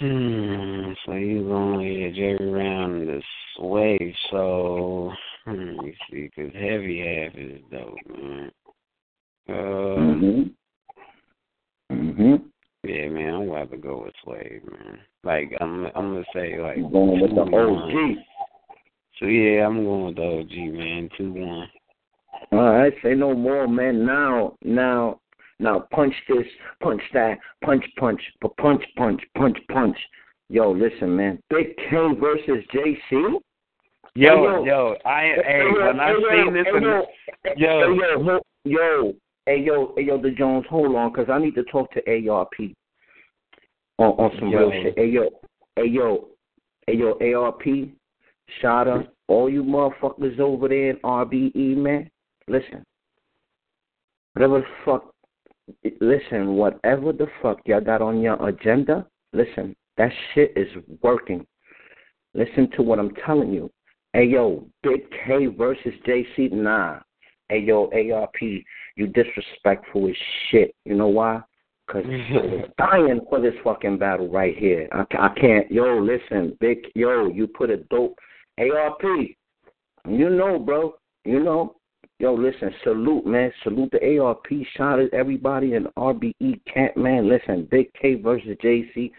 Hmm. 0.00 0.92
So 1.06 1.12
you 1.12 1.46
gonna 1.48 1.84
edge 1.84 2.18
every 2.18 2.50
round 2.50 3.08
the 3.08 3.22
sway. 3.56 4.14
So 4.30 5.12
hmm, 5.44 5.50
let 5.52 5.84
me 5.84 5.96
see, 6.10 6.30
cause 6.34 6.50
heavy 6.52 6.98
half 6.98 7.34
is 7.38 7.60
dope, 7.70 8.18
man. 8.18 8.50
Uh, 9.48 9.52
Mhm. 9.52 10.50
Mhm. 11.92 12.42
yeah, 12.82 13.08
man, 13.08 13.34
I'm 13.34 13.48
about 13.50 13.70
to 13.70 13.76
go 13.76 14.02
with 14.04 14.14
sway, 14.24 14.60
man. 14.68 14.98
Like 15.22 15.56
I'm, 15.60 15.86
I'm 15.86 16.14
gonna 16.14 16.24
say 16.32 16.58
like 16.60 16.76
going 16.90 17.20
with 17.20 17.34
the 17.34 17.44
2-1. 17.44 17.94
OG? 17.94 18.24
So 19.20 19.26
yeah, 19.26 19.66
I'm 19.66 19.84
going 19.84 20.06
with 20.06 20.16
the 20.16 20.38
OG, 20.40 20.72
man. 20.74 21.08
Two 21.16 21.32
one. 21.34 21.68
All 22.52 22.72
right, 22.72 22.92
say 23.02 23.14
no 23.14 23.34
more, 23.34 23.68
man. 23.68 24.04
Now, 24.04 24.54
now, 24.64 25.20
now, 25.58 25.86
punch 25.92 26.14
this, 26.28 26.46
punch 26.82 27.02
that, 27.12 27.38
punch, 27.64 27.84
punch, 27.98 28.20
but 28.40 28.56
punch, 28.56 28.82
punch, 28.96 29.20
punch, 29.36 29.58
punch. 29.70 29.96
Yo, 30.48 30.70
listen, 30.70 31.16
man. 31.16 31.38
Big 31.50 31.76
K 31.76 31.96
versus 32.20 32.64
JC. 32.72 33.40
Yo, 34.16 34.64
yo, 34.64 34.94
I 35.04 35.34
hey, 35.44 35.64
when 35.72 35.98
I 35.98 36.14
seen 36.30 36.54
this, 36.54 36.66
hey, 37.42 37.54
yo, 37.56 37.94
yo, 37.94 38.20
yo, 38.22 38.40
yo, 38.64 39.14
hey, 39.46 39.60
yo, 39.60 39.92
hey, 39.96 40.04
yo, 40.04 40.22
the 40.22 40.30
Jones, 40.30 40.64
hold 40.70 40.94
on, 40.94 41.12
cause 41.12 41.26
I 41.28 41.38
need 41.38 41.56
to 41.56 41.64
talk 41.64 41.90
to 41.94 42.28
ARP 42.30 42.52
on 43.98 44.10
on 44.10 44.30
some 44.38 44.50
Yo. 44.50 44.58
real 44.58 44.82
shit. 44.82 44.94
Hey, 44.96 45.08
yo, 45.08 45.30
hey, 45.74 45.86
yo, 45.88 46.28
hey, 46.86 46.96
yo, 46.96 47.42
ARP, 47.42 47.62
Shada, 48.62 49.08
all 49.26 49.50
you 49.50 49.64
motherfuckers 49.64 50.38
over 50.38 50.68
there 50.68 50.90
in 50.90 50.96
RBE, 50.98 51.76
man. 51.76 52.08
Listen, 52.46 52.84
whatever 54.34 54.60
the 54.60 54.66
fuck, 54.84 55.13
listen, 56.00 56.56
whatever 56.56 57.12
the 57.12 57.26
fuck 57.42 57.60
y'all 57.66 57.80
got 57.80 58.02
on 58.02 58.20
your 58.20 58.48
agenda, 58.48 59.06
listen, 59.32 59.74
that 59.96 60.10
shit 60.32 60.52
is 60.56 60.68
working. 61.02 61.46
Listen 62.34 62.70
to 62.72 62.82
what 62.82 62.98
I'm 62.98 63.14
telling 63.26 63.52
you. 63.52 63.70
Hey 64.12 64.26
yo, 64.26 64.66
Big 64.82 65.02
K 65.26 65.46
versus 65.46 65.92
JC, 66.06 66.52
nah. 66.52 67.00
Hey 67.48 67.60
yo, 67.60 67.90
ARP, 67.92 68.34
you 68.96 69.06
disrespectful 69.08 70.08
as 70.08 70.16
shit. 70.50 70.74
You 70.84 70.94
know 70.94 71.08
why? 71.08 71.42
Cause 71.90 72.04
I'm 72.08 72.64
dying 72.78 73.20
for 73.28 73.40
this 73.40 73.54
fucking 73.62 73.98
battle 73.98 74.28
right 74.28 74.56
here. 74.56 74.88
I, 74.92 75.04
I 75.18 75.28
can't. 75.38 75.70
Yo, 75.70 75.98
listen, 75.98 76.56
Big. 76.60 76.78
Yo, 76.94 77.28
you 77.28 77.46
put 77.46 77.70
a 77.70 77.78
dope. 77.78 78.18
ARP, 78.58 79.02
you 80.08 80.30
know, 80.30 80.58
bro. 80.58 80.94
You 81.24 81.42
know. 81.42 81.76
Yo, 82.20 82.32
listen, 82.34 82.72
salute, 82.84 83.26
man. 83.26 83.52
Salute 83.62 83.90
the 83.90 84.18
ARP. 84.18 84.46
Shout 84.76 85.00
out 85.00 85.12
everybody 85.12 85.74
in 85.74 85.86
RBE 85.98 86.60
camp, 86.72 86.96
man. 86.96 87.28
Listen, 87.28 87.66
Big 87.70 87.92
K 88.00 88.14
versus 88.14 88.56
JC. 88.62 89.10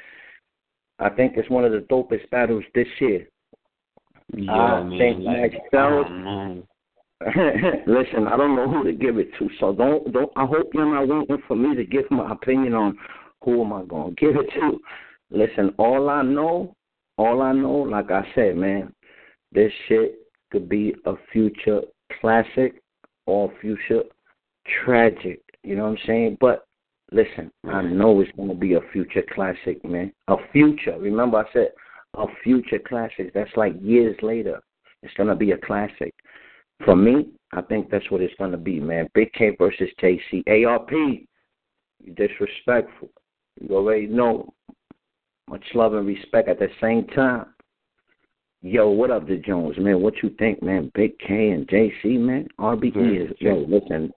I 1.00 1.10
think 1.10 1.34
it's 1.36 1.50
one 1.50 1.66
of 1.66 1.74
the 1.74 1.80
dopest 1.90 2.30
battles 2.30 2.64
this 2.74 2.88
year. 3.02 3.28
yo, 4.34 4.52
I 4.54 4.84
man, 4.84 4.98
think 4.98 5.20
like, 5.26 5.52
myself- 5.74 6.06
I 6.08 6.10
don't. 6.10 6.68
Listen, 7.88 8.28
I 8.28 8.36
don't 8.38 8.56
know 8.56 8.70
who 8.70 8.84
to 8.84 8.92
give 8.94 9.18
it 9.18 9.30
to, 9.40 9.50
so 9.60 9.74
don't 9.74 10.12
don't. 10.12 10.32
I 10.36 10.46
hope 10.46 10.72
you're 10.74 10.86
not 10.86 11.08
waiting 11.08 11.44
for 11.48 11.56
me 11.56 11.76
to 11.76 11.84
give 11.86 12.10
my 12.12 12.32
opinion 12.32 12.74
on 12.74 12.98
who 13.44 13.62
am 13.64 13.74
I 13.74 13.84
gonna 13.86 14.12
give 14.18 14.36
it 14.36 14.50
to. 14.60 14.80
Listen, 15.32 15.74
all 15.78 16.10
I 16.10 16.22
know, 16.22 16.74
all 17.18 17.42
I 17.42 17.52
know, 17.54 17.72
like 17.78 18.12
I 18.12 18.24
said, 18.36 18.58
man, 18.58 18.94
this 19.52 19.72
shit 19.88 20.16
could 20.52 20.68
be 20.70 20.94
a 21.06 21.14
future 21.32 21.82
classic 22.20 22.82
or 23.26 23.52
future 23.62 24.04
tragic. 24.84 25.42
You 25.64 25.76
know 25.76 25.84
what 25.84 26.00
I'm 26.00 26.08
saying? 26.08 26.38
But 26.40 26.66
listen, 27.12 27.52
I 27.66 27.82
know 27.82 28.20
it's 28.22 28.32
gonna 28.38 28.56
be 28.56 28.74
a 28.74 28.82
future 28.92 29.24
classic, 29.34 29.84
man. 29.84 30.12
A 30.28 30.36
future. 30.52 30.98
Remember, 31.00 31.38
I 31.38 31.54
said 31.54 31.70
a 32.16 32.26
future 32.44 32.80
classic. 32.80 33.34
That's 33.34 33.56
like 33.56 33.74
years 33.82 34.16
later. 34.22 34.62
It's 35.02 35.14
gonna 35.16 35.36
be 35.36 35.52
a 35.52 35.58
classic. 35.58 36.14
For 36.84 36.96
me, 36.96 37.30
I 37.54 37.62
think 37.62 37.90
that's 37.90 38.10
what 38.12 38.22
it's 38.22 38.34
gonna 38.38 38.58
be, 38.58 38.80
man. 38.80 39.08
Big 39.14 39.32
K 39.34 39.56
versus 39.58 39.90
JC. 40.02 40.44
ARP. 40.48 40.92
You 40.92 42.14
disrespectful. 42.16 43.10
You 43.60 43.76
already 43.76 44.08
know. 44.08 44.54
Much 45.48 45.64
love 45.76 45.94
and 45.94 46.08
respect 46.08 46.50
at 46.50 46.58
the 46.58 46.70
same 46.82 47.06
time. 47.08 47.46
Yo, 48.66 48.90
what 48.90 49.12
up, 49.12 49.28
the 49.28 49.36
Jones, 49.36 49.76
man? 49.78 50.02
What 50.02 50.16
you 50.24 50.32
think, 50.40 50.64
man? 50.64 50.92
Big 50.96 51.20
K 51.20 51.52
and 51.52 51.68
JC, 51.68 52.20
man. 52.20 52.48
RBE 52.60 53.30
is 53.30 53.36
yo. 53.38 53.58
Listen, 53.58 54.12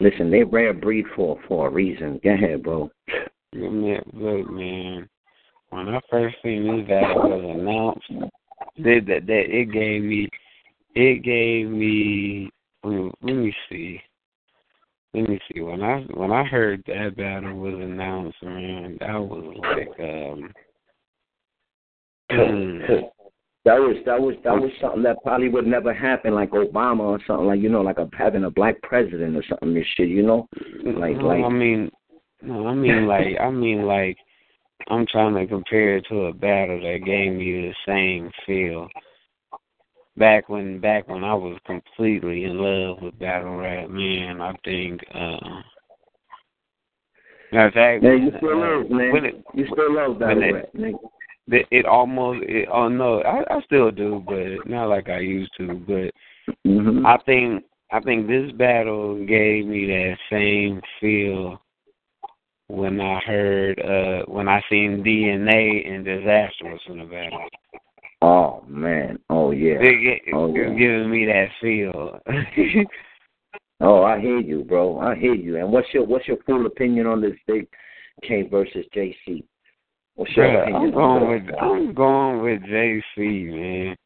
listen. 0.00 0.28
They 0.28 0.42
rare 0.42 0.74
breed 0.74 1.04
for 1.14 1.38
for 1.46 1.68
a 1.68 1.70
reason. 1.70 2.18
Go 2.24 2.30
ahead, 2.30 2.64
bro. 2.64 2.90
Yeah, 3.52 4.00
look, 4.12 4.50
man. 4.50 5.08
When 5.70 5.88
I 5.88 6.00
first 6.10 6.34
seen 6.42 6.66
this 6.66 6.88
battle 6.88 7.30
was 7.30 7.56
announced, 7.60 8.32
that 8.78 9.06
that 9.06 9.26
that 9.28 9.44
it 9.56 9.70
gave 9.70 10.02
me, 10.02 10.28
it 10.96 11.22
gave 11.22 11.68
me. 11.68 12.50
Let 12.82 12.92
me, 12.92 13.10
let 13.22 13.36
me 13.36 13.54
see. 13.70 14.00
Let 15.14 15.28
me 15.28 15.38
see. 15.48 15.60
When 15.60 15.84
I 15.84 16.00
when 16.12 16.32
I 16.32 16.42
heard 16.42 16.82
that 16.88 17.16
battle 17.16 17.54
was 17.54 17.74
announced, 17.74 18.42
man, 18.42 18.96
that 18.98 19.14
was 19.14 19.54
like 19.62 20.00
um. 20.00 20.52
That 23.68 23.80
was 23.80 23.96
that 24.06 24.18
was 24.18 24.34
that 24.44 24.54
was 24.54 24.70
something 24.80 25.02
that 25.02 25.22
probably 25.22 25.50
would 25.50 25.66
never 25.66 25.92
happen, 25.92 26.34
like 26.34 26.52
Obama 26.52 27.00
or 27.00 27.20
something 27.26 27.46
like 27.46 27.60
you 27.60 27.68
know, 27.68 27.82
like 27.82 27.98
a, 27.98 28.08
having 28.16 28.44
a 28.44 28.50
black 28.50 28.80
president 28.80 29.36
or 29.36 29.44
something. 29.46 29.74
This 29.74 29.84
shit, 29.94 30.08
you 30.08 30.22
know, 30.22 30.48
like 30.96 31.18
no, 31.18 31.26
like 31.26 31.44
I 31.44 31.50
mean, 31.50 31.90
no, 32.40 32.66
I 32.66 32.74
mean 32.74 33.06
like 33.14 33.38
I 33.38 33.50
mean 33.50 33.82
like 33.82 34.16
I'm 34.88 35.04
trying 35.06 35.34
to 35.34 35.46
compare 35.46 35.98
it 35.98 36.06
to 36.08 36.26
a 36.26 36.32
battle 36.32 36.80
that 36.80 37.04
gave 37.04 37.32
me 37.32 37.68
the 37.68 37.74
same 37.86 38.30
feel. 38.46 38.88
Back 40.16 40.48
when 40.48 40.80
back 40.80 41.06
when 41.06 41.22
I 41.22 41.34
was 41.34 41.58
completely 41.66 42.44
in 42.44 42.56
love 42.56 43.02
with 43.02 43.18
battle 43.18 43.54
rap, 43.54 43.90
man, 43.90 44.40
I 44.40 44.54
think 44.64 45.02
uh 45.14 45.60
matter 47.52 47.66
of 47.66 47.74
fact, 47.74 48.02
man, 48.02 48.22
you 48.22 48.32
still 48.38 48.62
uh, 48.62 48.78
love, 48.78 48.90
man. 48.90 49.24
it, 49.26 49.44
you 49.52 49.66
still 49.70 49.94
love 49.94 50.18
battle 50.18 50.42
it- 50.42 50.52
rap. 50.54 50.94
It, 51.50 51.66
it 51.70 51.86
almost 51.86 52.40
it, 52.42 52.68
oh 52.72 52.88
no, 52.88 53.20
I, 53.22 53.56
I 53.56 53.60
still 53.62 53.90
do, 53.90 54.22
but 54.26 54.68
not 54.68 54.88
like 54.88 55.08
I 55.08 55.20
used 55.20 55.52
to. 55.58 55.74
But 55.86 56.54
hmm 56.64 57.06
I 57.06 57.18
think 57.26 57.64
I 57.90 58.00
think 58.00 58.26
this 58.26 58.50
battle 58.52 59.16
gave 59.24 59.66
me 59.66 59.86
that 59.86 60.16
same 60.30 60.80
feel 61.00 61.60
when 62.68 63.00
I 63.00 63.20
heard 63.20 63.80
uh 63.80 64.30
when 64.30 64.48
I 64.48 64.62
seen 64.70 65.02
DNA 65.04 65.90
and 65.90 66.04
Disastrous 66.04 66.80
in 66.88 66.98
the 66.98 67.04
battle. 67.04 67.48
Oh 68.20 68.64
man, 68.66 69.18
oh 69.30 69.52
yeah, 69.52 69.76
It, 69.80 70.22
it, 70.26 70.34
Oh, 70.34 70.52
yeah. 70.54 70.70
giving 70.70 71.10
me 71.10 71.24
that 71.26 71.48
feel. 71.60 72.18
oh 73.80 74.02
I 74.02 74.20
hear 74.20 74.40
you, 74.40 74.64
bro. 74.64 74.98
I 74.98 75.14
hear 75.14 75.34
you. 75.34 75.56
And 75.58 75.70
what's 75.72 75.88
your 75.94 76.04
what's 76.04 76.26
your 76.26 76.38
full 76.44 76.66
opinion 76.66 77.06
on 77.06 77.20
this 77.20 77.36
Big 77.46 77.68
K 78.22 78.42
versus 78.50 78.84
JC? 78.94 79.44
What's 80.18 80.36
your 80.36 80.46
Bruh, 80.46 80.62
opinion? 80.62 80.82
I'm 80.82 80.90
going 80.90 81.28
with 81.30 81.54
I'm 81.62 81.94
going 81.94 82.42
with 82.42 82.62
JC, 82.62 83.86
man. 83.86 83.96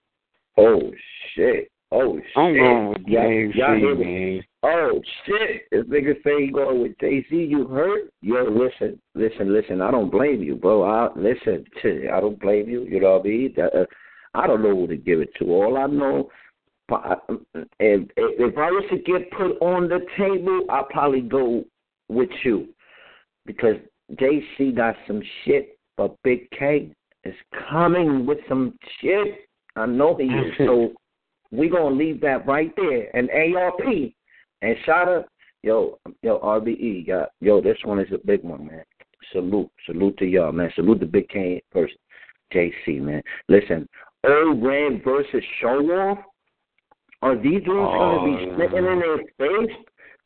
Oh 0.59 0.93
shit. 1.35 1.71
Oh 1.91 2.19
shit. 2.19 2.37
I'm 2.37 2.55
going 2.55 2.89
with 2.91 2.99
Y'all- 3.07 3.23
JC, 3.25 3.55
y'all 3.55 3.95
man. 3.97 4.45
Oh 4.63 5.01
shit! 5.25 5.63
This 5.73 5.85
nigga 5.87 6.23
say 6.23 6.45
he 6.45 6.53
going 6.53 6.83
with 6.83 6.99
JC. 6.99 7.49
You 7.49 7.67
heard? 7.67 8.11
Yo, 8.21 8.45
listen, 8.45 9.01
listen, 9.15 9.55
listen. 9.55 9.81
I 9.81 9.91
don't 9.91 10.11
blame 10.11 10.43
you, 10.43 10.55
bro. 10.55 10.83
I 10.83 11.09
listen. 11.17 11.65
To, 11.81 12.09
I 12.15 12.21
don't 12.21 12.39
blame 12.39 12.69
you. 12.69 12.85
You 12.85 13.01
know 13.01 13.13
what 13.17 13.25
I 13.25 13.29
mean? 13.29 13.55
Uh, 13.59 13.85
I 14.35 14.47
don't 14.47 14.63
know 14.63 14.77
who 14.77 14.87
to 14.89 14.97
give 14.97 15.21
it 15.23 15.31
to. 15.39 15.47
All 15.47 15.79
I 15.79 15.87
know, 15.87 16.29
if 16.91 17.01
if, 17.81 18.11
if 18.19 18.59
I 18.59 18.71
was 18.71 18.85
to 18.91 18.99
get 18.99 19.31
put 19.31 19.53
on 19.63 19.89
the 19.89 20.01
table, 20.19 20.67
I'd 20.69 20.91
probably 20.91 21.23
go 21.23 21.65
with 22.09 22.31
you 22.45 22.69
because 23.47 23.77
JC 24.13 24.77
got 24.77 24.95
some 25.07 25.23
shit, 25.45 25.72
but 25.97 26.17
Big 26.23 26.51
K 26.51 26.91
is 27.25 27.35
coming 27.71 28.27
with 28.27 28.39
some 28.49 28.79
shit. 29.01 29.49
I 29.77 29.87
know 29.87 30.17
he 30.17 30.25
is. 30.25 30.53
So 30.59 30.93
we 31.51 31.69
gonna 31.69 31.95
leave 31.95 32.21
that 32.23 32.47
right 32.47 32.73
there. 32.77 33.15
And 33.17 33.31
ARP 33.31 33.81
and 34.63 34.77
Shada, 34.87 35.25
yo, 35.63 35.99
yo, 36.23 36.39
RBE, 36.41 37.07
got 37.07 37.31
yo, 37.41 37.61
this 37.61 37.79
one 37.85 37.99
is 37.99 38.13
a 38.13 38.19
big 38.27 38.43
one, 38.43 38.67
man. 38.67 38.83
Salute, 39.33 39.71
salute 39.87 40.17
to 40.19 40.27
y'all, 40.27 40.53
man. 40.53 40.71
Salute 40.75 41.01
to 41.01 41.07
Big 41.07 41.29
K 41.29 41.63
first, 41.73 41.95
JC, 42.53 43.01
man. 43.01 43.23
Listen, 43.49 43.89
Old 44.27 44.63
Red 44.63 45.03
versus 45.05 45.43
Show 45.61 45.79
Off. 45.91 46.19
Are 47.23 47.37
these 47.37 47.63
dudes 47.63 47.67
gonna 47.67 48.25
be 48.25 48.51
Oh, 48.51 48.55
spitting 48.55 48.85
in 48.85 48.99
their 48.99 49.19
face? 49.39 49.77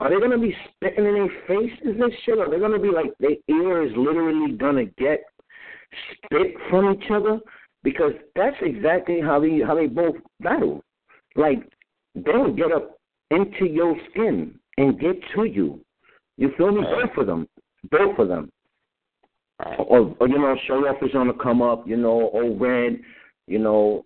Are 0.00 0.10
they 0.10 0.18
gonna 0.18 0.38
be 0.38 0.56
spitting 0.68 1.04
in 1.06 1.14
their 1.14 1.28
faces 1.46 2.00
and 2.00 2.12
shit? 2.24 2.38
Are 2.38 2.50
they 2.50 2.58
gonna 2.58 2.78
be 2.78 2.90
like 2.90 3.12
their 3.20 3.36
ear 3.48 3.82
is 3.82 3.92
literally 3.96 4.52
gonna 4.52 4.86
get 4.98 5.24
spit 6.24 6.54
from 6.70 6.94
each 6.94 7.10
other? 7.10 7.38
Because 7.82 8.12
that's 8.34 8.56
exactly 8.62 9.20
how 9.20 9.40
they 9.40 9.60
how 9.64 9.74
they 9.74 9.86
both 9.86 10.16
battle. 10.40 10.82
like 11.36 11.58
they'll 12.14 12.52
get 12.52 12.72
up 12.72 12.98
into 13.30 13.66
your 13.66 13.96
skin 14.10 14.58
and 14.78 15.00
get 15.00 15.16
to 15.34 15.44
you. 15.44 15.80
You 16.36 16.50
feel 16.56 16.72
me? 16.72 16.82
Both 16.82 17.18
of 17.18 17.26
them, 17.26 17.46
both 17.90 18.18
of 18.18 18.28
them. 18.28 18.50
Or, 19.78 20.14
or 20.20 20.28
you 20.28 20.38
know, 20.38 20.54
show 20.66 20.74
off 20.86 21.02
is 21.02 21.14
on 21.14 21.28
the 21.28 21.34
come 21.34 21.62
up. 21.62 21.86
You 21.86 21.96
know, 21.96 22.30
old 22.32 22.60
red. 22.60 22.98
You 23.46 23.58
know, 23.58 24.02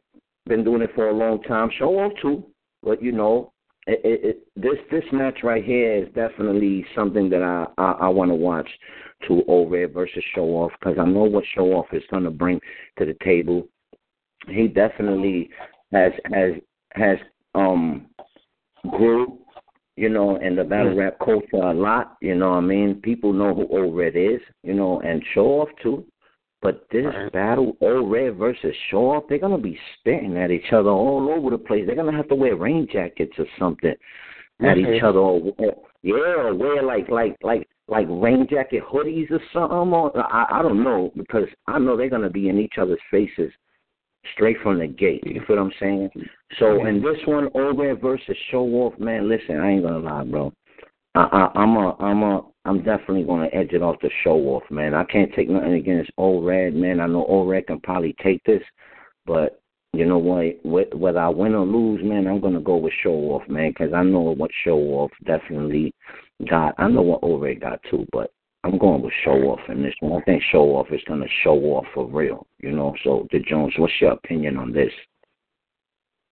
been 0.46 0.64
doing 0.64 0.82
it 0.82 0.90
for 0.94 1.08
a 1.08 1.12
long 1.12 1.42
time. 1.42 1.70
Show 1.78 1.98
off 1.98 2.12
too, 2.20 2.44
but 2.82 3.02
you 3.02 3.12
know, 3.12 3.52
it, 4.04 4.24
it, 4.24 4.48
this 4.56 4.78
this 4.90 5.04
match 5.12 5.38
right 5.42 5.64
here 5.64 5.94
is 5.94 6.08
definitely 6.14 6.84
something 6.94 7.28
that 7.30 7.42
I 7.42 7.66
I, 7.78 7.92
I 7.92 8.08
want 8.08 8.30
to 8.30 8.34
watch. 8.34 8.68
To 9.28 9.42
Old 9.48 9.70
versus 9.92 10.24
Show 10.34 10.46
Off 10.46 10.72
because 10.80 10.96
I 10.98 11.04
know 11.04 11.24
what 11.24 11.44
Show 11.54 11.74
Off 11.74 11.84
is 11.92 12.02
going 12.10 12.24
to 12.24 12.30
bring 12.30 12.58
to 12.98 13.04
the 13.04 13.14
table. 13.22 13.68
He 14.48 14.66
definitely 14.66 15.50
has 15.92 16.12
has 16.32 16.52
has 16.92 17.18
um 17.54 18.06
grew, 18.90 19.38
you 19.96 20.08
know, 20.08 20.36
in 20.36 20.56
the 20.56 20.64
battle 20.64 20.96
rap 20.96 21.18
culture 21.22 21.56
a 21.56 21.74
lot. 21.74 22.16
You 22.22 22.34
know 22.34 22.50
what 22.50 22.56
I 22.56 22.60
mean? 22.60 23.00
People 23.02 23.34
know 23.34 23.54
who 23.54 23.66
Old 23.68 24.00
is, 24.16 24.40
you 24.62 24.72
know, 24.72 25.00
and 25.00 25.22
Show 25.34 25.60
Off 25.60 25.68
too. 25.82 26.06
But 26.62 26.88
this 26.90 27.06
Right. 27.06 27.32
battle, 27.32 27.76
Old 27.80 28.10
Red 28.10 28.36
versus 28.36 28.74
Show 28.90 29.12
Off, 29.12 29.26
they're 29.28 29.38
gonna 29.38 29.58
be 29.58 29.78
spitting 29.94 30.36
at 30.36 30.50
each 30.50 30.72
other 30.72 30.90
all 30.90 31.30
over 31.30 31.50
the 31.50 31.58
place. 31.58 31.86
They're 31.86 31.96
gonna 31.96 32.16
have 32.16 32.28
to 32.28 32.34
wear 32.34 32.56
rain 32.56 32.86
jackets 32.86 33.38
or 33.38 33.46
something 33.58 33.94
at 34.60 34.76
each 34.76 35.02
other. 35.02 35.18
Or, 35.18 35.54
yeah, 36.02 36.14
or 36.14 36.54
wear 36.54 36.82
like 36.82 37.08
like 37.08 37.36
like 37.42 37.66
like 37.88 38.06
rain 38.10 38.46
jacket 38.46 38.82
hoodies 38.84 39.30
or 39.30 39.40
something. 39.52 39.92
Or 39.92 40.12
I 40.16 40.58
I 40.58 40.62
don't 40.62 40.82
know 40.84 41.12
because 41.16 41.48
I 41.66 41.78
know 41.78 41.96
they're 41.96 42.10
gonna 42.10 42.30
be 42.30 42.50
in 42.50 42.58
each 42.58 42.76
other's 42.76 43.00
faces 43.10 43.52
straight 44.34 44.58
from 44.62 44.78
the 44.78 44.86
gate. 44.86 45.26
You 45.26 45.42
feel 45.46 45.56
what 45.56 45.62
I'm 45.62 45.72
saying? 45.80 46.10
So 46.58 46.84
in 46.84 47.02
this 47.02 47.18
one, 47.26 47.48
Old 47.54 47.78
Red 47.78 48.02
versus 48.02 48.36
Show 48.50 48.64
Off, 48.66 48.98
man, 48.98 49.28
listen, 49.28 49.58
I 49.58 49.70
ain't 49.70 49.82
gonna 49.82 49.98
lie, 49.98 50.24
bro. 50.24 50.52
I, 51.14 51.22
I, 51.22 51.58
I'm 51.58 51.76
a, 51.76 51.96
I'm 51.98 52.22
a, 52.22 52.42
I'm 52.64 52.78
definitely 52.82 53.24
gonna 53.24 53.48
edge 53.52 53.72
it 53.72 53.82
off 53.82 54.00
the 54.02 54.10
Show 54.22 54.36
Off, 54.36 54.62
man. 54.70 54.94
I 54.94 55.04
can't 55.04 55.32
take 55.34 55.48
nothing 55.48 55.74
against 55.74 56.10
Old 56.18 56.44
Red, 56.44 56.74
man. 56.74 57.00
I 57.00 57.06
know 57.06 57.24
Old 57.24 57.48
Red 57.48 57.66
can 57.66 57.80
probably 57.80 58.14
take 58.22 58.42
this, 58.44 58.62
but 59.26 59.60
you 59.92 60.04
know 60.04 60.18
what? 60.18 60.60
Wh- 60.62 60.94
Whether 60.94 61.18
I 61.20 61.28
win 61.28 61.54
or 61.54 61.64
lose, 61.64 62.00
man, 62.04 62.26
I'm 62.26 62.40
gonna 62.40 62.60
go 62.60 62.76
with 62.76 62.92
Show 63.02 63.12
Off, 63.12 63.48
man, 63.48 63.70
because 63.70 63.92
I 63.94 64.02
know 64.02 64.20
what 64.20 64.50
Show 64.62 64.78
Off 64.78 65.10
definitely 65.24 65.94
got. 66.48 66.74
I 66.78 66.88
know 66.88 67.02
what 67.02 67.22
Old 67.22 67.42
Red 67.42 67.60
got 67.60 67.80
too, 67.90 68.06
but 68.12 68.30
I'm 68.62 68.76
going 68.76 69.00
with 69.02 69.14
Show 69.24 69.32
Off 69.48 69.60
in 69.68 69.82
this 69.82 69.94
one. 70.00 70.20
I 70.20 70.24
think 70.24 70.42
Show 70.52 70.76
Off 70.76 70.88
is 70.92 71.00
gonna 71.08 71.26
show 71.42 71.56
off 71.74 71.86
for 71.94 72.06
real, 72.06 72.46
you 72.58 72.72
know. 72.72 72.94
So, 73.04 73.26
the 73.32 73.38
Jones, 73.40 73.72
what's 73.78 73.92
your 74.00 74.12
opinion 74.12 74.58
on 74.58 74.72
this? 74.72 74.92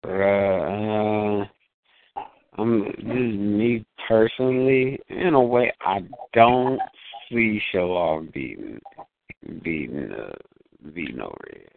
Uh, 0.03 0.09
uh, 0.09 1.45
I'm 2.57 2.83
this 2.83 2.93
is 2.93 3.37
me 3.37 3.85
personally. 4.07 4.99
In 5.09 5.33
a 5.33 5.41
way, 5.41 5.71
I 5.81 6.03
don't 6.33 6.79
see 7.29 7.61
Off 7.73 8.23
beating 8.33 8.79
beating 9.63 10.11
uh, 10.11 10.33
beating 10.93 11.21
over 11.21 11.47
it. 11.47 11.71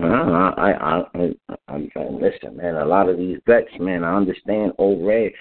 Uh, 0.00 0.04
I, 0.04 0.70
I, 0.70 1.02
I, 1.14 1.56
I'm 1.66 1.90
saying, 1.94 2.20
listen, 2.20 2.56
man. 2.56 2.76
A 2.76 2.84
lot 2.84 3.08
of 3.08 3.16
these 3.16 3.38
bets, 3.46 3.68
man. 3.80 4.04
I 4.04 4.16
understand. 4.16 4.72
Red, 4.78 5.32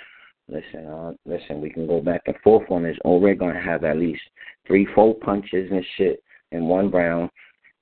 listen, 0.50 0.88
uh, 0.88 1.14
listen. 1.26 1.62
We 1.62 1.70
can 1.70 1.86
go 1.88 2.02
back 2.02 2.22
and 2.26 2.36
forth 2.44 2.70
on 2.72 2.84
this. 2.84 2.98
Red 3.06 3.40
gonna 3.40 3.62
have 3.62 3.84
at 3.84 3.98
least 3.98 4.22
three, 4.66 4.88
four 4.96 5.16
punches 5.16 5.70
and 5.72 5.86
shit 5.96 6.24
in 6.52 6.66
one 6.66 6.90
round, 6.90 7.30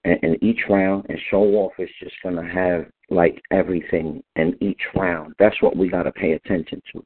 and 0.06 0.20
in 0.24 0.44
each 0.44 0.62
round. 0.70 1.06
And 1.10 1.20
Show 1.30 1.44
Off 1.44 1.74
is 1.80 1.90
just 2.02 2.16
gonna 2.24 2.48
have 2.48 2.86
like 3.10 3.42
everything 3.52 4.24
in 4.36 4.56
each 4.62 4.82
round. 4.96 5.34
That's 5.40 5.62
what 5.62 5.76
we 5.76 5.90
gotta 5.90 6.12
pay 6.12 6.34
attention 6.34 6.82
to. 6.94 7.06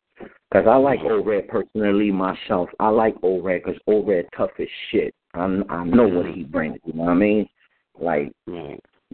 Cause 0.54 0.66
I 0.68 0.76
like 0.76 1.00
Old 1.02 1.26
Red 1.26 1.48
personally 1.48 2.12
myself. 2.12 2.70
I 2.80 2.90
like 2.90 3.16
Old 3.24 3.44
Red 3.44 3.64
because 3.64 3.80
Old 3.88 4.08
Red 4.08 4.26
tough 4.36 4.52
as 4.60 4.68
shit. 4.92 5.14
I 5.34 5.44
I 5.70 5.84
know 5.86 6.08
what 6.08 6.28
he 6.28 6.44
brings. 6.44 6.80
You 6.86 6.94
know 6.94 7.04
what 7.04 7.12
I 7.12 7.16
mean? 7.16 7.50
Like 8.00 8.32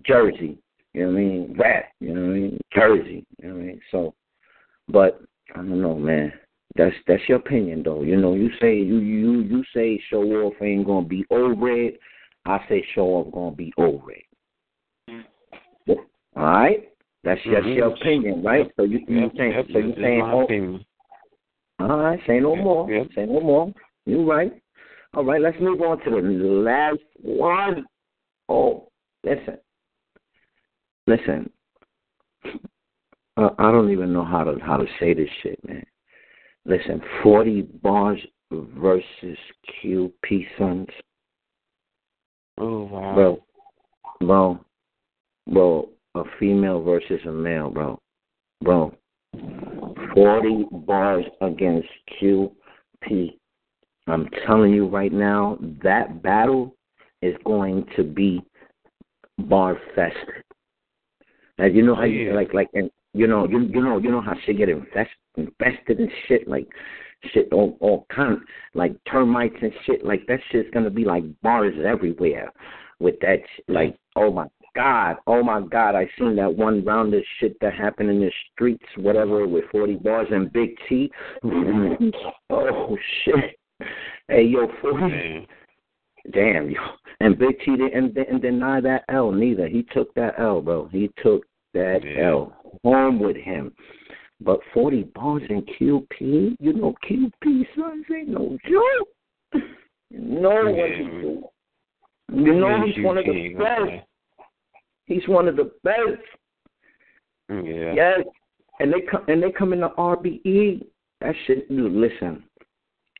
Jersey. 0.05 0.57
You 0.93 1.07
know 1.07 1.11
what 1.11 1.17
I 1.17 1.21
mean? 1.21 1.55
Rap. 1.59 1.85
You 1.99 2.13
know 2.13 2.21
what 2.21 2.27
I 2.27 2.39
mean? 2.39 2.59
Jersey. 2.73 3.25
You 3.41 3.49
know 3.49 3.55
what 3.55 3.61
I 3.61 3.65
mean? 3.65 3.81
So, 3.91 4.13
but 4.87 5.21
I 5.53 5.57
don't 5.57 5.81
know, 5.81 5.95
man. 5.95 6.33
That's 6.75 6.95
that's 7.07 7.21
your 7.27 7.37
opinion, 7.39 7.83
though. 7.83 8.01
You 8.01 8.17
know, 8.17 8.33
you 8.33 8.49
say 8.61 8.75
you 8.75 8.97
you 8.97 9.41
you 9.41 9.63
say 9.73 10.01
show 10.09 10.23
off 10.23 10.53
ain't 10.61 10.87
gonna 10.87 11.05
be 11.05 11.25
old 11.29 11.61
red. 11.61 11.93
I 12.45 12.59
say 12.69 12.85
show 12.93 13.05
off 13.07 13.33
gonna 13.33 13.55
be 13.55 13.73
old 13.77 14.03
red. 14.05 14.21
All 16.35 16.43
right, 16.43 16.89
that's 17.23 17.41
just 17.43 17.67
your 17.67 17.91
Mhm. 17.91 17.95
opinion, 18.01 18.43
right? 18.43 18.71
So 18.75 18.83
you 18.83 18.99
you 19.07 19.21
Yep, 19.21 19.31
saying 19.37 19.51
yep, 19.53 19.65
so 19.71 19.77
you 19.79 19.87
that's 19.89 20.01
saying 20.01 20.19
my 20.19 20.33
oh, 20.33 20.43
opinion. 20.43 20.85
all 21.79 21.97
right, 21.99 22.19
say 22.27 22.39
no 22.39 22.55
Yep, 22.55 22.63
more. 22.63 22.91
yep. 22.91 23.11
Say 23.13 23.25
no 23.25 23.39
more. 23.39 23.73
You 24.05 24.29
right. 24.29 24.51
All 25.13 25.23
right, 25.23 25.39
let's 25.41 25.59
move 25.61 25.81
on 25.81 25.99
to 26.01 26.09
the 26.09 26.21
last 26.21 26.99
one. 27.21 27.85
Oh, 28.49 28.89
listen. 29.23 29.57
Listen. 31.07 31.49
Uh, 33.37 33.49
I 33.57 33.71
don't 33.71 33.91
even 33.91 34.11
know 34.11 34.23
how 34.25 34.43
to 34.43 34.59
how 34.59 34.77
to 34.77 34.87
say 34.99 35.13
this 35.13 35.29
shit, 35.41 35.63
man. 35.65 35.85
Listen, 36.65 37.01
forty 37.23 37.61
bars 37.61 38.19
versus 38.51 39.37
QP 39.81 40.47
Sons, 40.57 40.89
Oh 42.57 42.83
wow. 42.85 43.13
bro, 43.13 43.43
bro, 44.21 44.59
bro. 45.51 45.89
A 46.15 46.23
female 46.39 46.81
versus 46.81 47.19
a 47.25 47.31
male, 47.31 47.69
bro, 47.69 47.99
bro. 48.63 48.93
Forty 50.13 50.65
bars 50.71 51.25
against 51.41 51.89
QP. 52.21 53.37
I'm 54.07 54.29
telling 54.45 54.71
you 54.73 54.87
right 54.87 55.11
now, 55.11 55.57
that 55.83 56.23
battle 56.23 56.73
is 57.21 57.35
going 57.43 57.85
to 57.97 58.03
be 58.03 58.41
bar 59.37 59.77
fest. 59.93 60.15
Like 61.57 61.73
you 61.73 61.81
know 61.81 61.95
how 61.95 62.03
Oh, 62.03 62.05
you 62.05 62.33
like 62.33 62.53
like 62.53 62.69
and 62.73 62.89
you 63.13 63.27
know 63.27 63.47
you 63.47 63.59
you 63.61 63.81
know 63.81 63.97
you 63.97 64.11
know 64.11 64.21
how 64.21 64.35
she 64.45 64.53
get 64.53 64.69
invest, 64.69 65.09
invested 65.35 65.99
in 65.99 66.09
shit 66.27 66.47
like 66.47 66.67
shit 67.33 67.51
all 67.51 67.77
all 67.79 68.05
kind 68.13 68.37
like 68.73 68.95
termites 69.09 69.55
and 69.61 69.71
shit 69.85 70.05
like 70.05 70.25
that 70.27 70.39
shit's 70.51 70.69
gonna 70.73 70.89
be 70.89 71.05
like 71.05 71.23
bars 71.41 71.73
everywhere 71.85 72.51
with 72.99 73.15
that 73.21 73.39
like 73.67 73.97
oh 74.15 74.31
my 74.31 74.47
god 74.75 75.15
oh 75.27 75.43
my 75.43 75.61
god 75.61 75.95
I 75.95 76.09
seen 76.19 76.35
that 76.35 76.53
one 76.53 76.83
round 76.83 77.13
of 77.13 77.23
shit 77.39 77.57
that 77.61 77.73
happened 77.73 78.09
in 78.09 78.19
the 78.19 78.31
streets 78.51 78.85
whatever 78.97 79.47
with 79.47 79.65
forty 79.71 79.95
bars 79.95 80.27
and 80.31 80.51
Big 80.51 80.75
T 80.87 81.11
oh 82.49 82.97
shit 83.23 83.57
hey 84.27 84.43
yo 84.43 84.67
forty 84.81 85.47
Damn, 86.31 86.69
yo. 86.71 86.79
And 87.19 87.37
Big 87.37 87.59
T 87.59 87.75
didn't, 87.77 88.15
didn't 88.15 88.41
deny 88.41 88.81
that 88.81 89.03
L 89.09 89.31
neither. 89.31 89.67
He 89.67 89.83
took 89.93 90.13
that 90.15 90.39
L, 90.39 90.61
bro. 90.61 90.87
He 90.87 91.11
took 91.21 91.45
that 91.73 91.99
Yeah. 92.03 92.29
L 92.29 92.53
home 92.83 93.19
with 93.19 93.35
him. 93.35 93.71
But 94.41 94.59
40 94.73 95.03
bars 95.15 95.43
in 95.49 95.61
QP, 95.61 96.57
you 96.59 96.73
know, 96.73 96.93
QP, 97.09 97.65
sons, 97.77 98.05
ain't 98.13 98.29
no 98.29 98.57
joke. 98.69 99.63
You 100.11 100.19
know 100.19 100.65
what 100.65 100.75
Yeah, 100.75 100.97
he 100.97 101.03
man. 101.03 101.21
do. 101.21 101.43
You 102.33 102.53
know 102.53 102.83
he's 102.85 103.03
one 103.03 103.17
of 103.17 103.25
the 103.25 103.53
best. 103.57 104.07
He's 105.05 105.27
one 105.27 105.47
of 105.47 105.55
the 105.55 105.71
best. 105.83 106.21
Yeah. 107.49 107.93
Yes. 107.93 108.19
And 108.79 108.91
they 108.91 109.01
come 109.09 109.23
and 109.27 109.41
they 109.41 109.51
come 109.51 109.71
in 109.73 109.81
the 109.81 109.89
RBE. 109.89 110.85
That 111.21 111.35
shit 111.45 111.69
dude, 111.69 111.91
listen. 111.93 112.43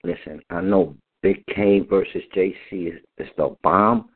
Listen, 0.04 0.42
I 0.50 0.62
know 0.62 0.96
Big 1.22 1.44
K 1.48 1.80
versus 1.80 2.22
JC 2.36 2.54
is, 2.72 3.00
is 3.18 3.28
the 3.38 3.56
bomb 3.64 4.10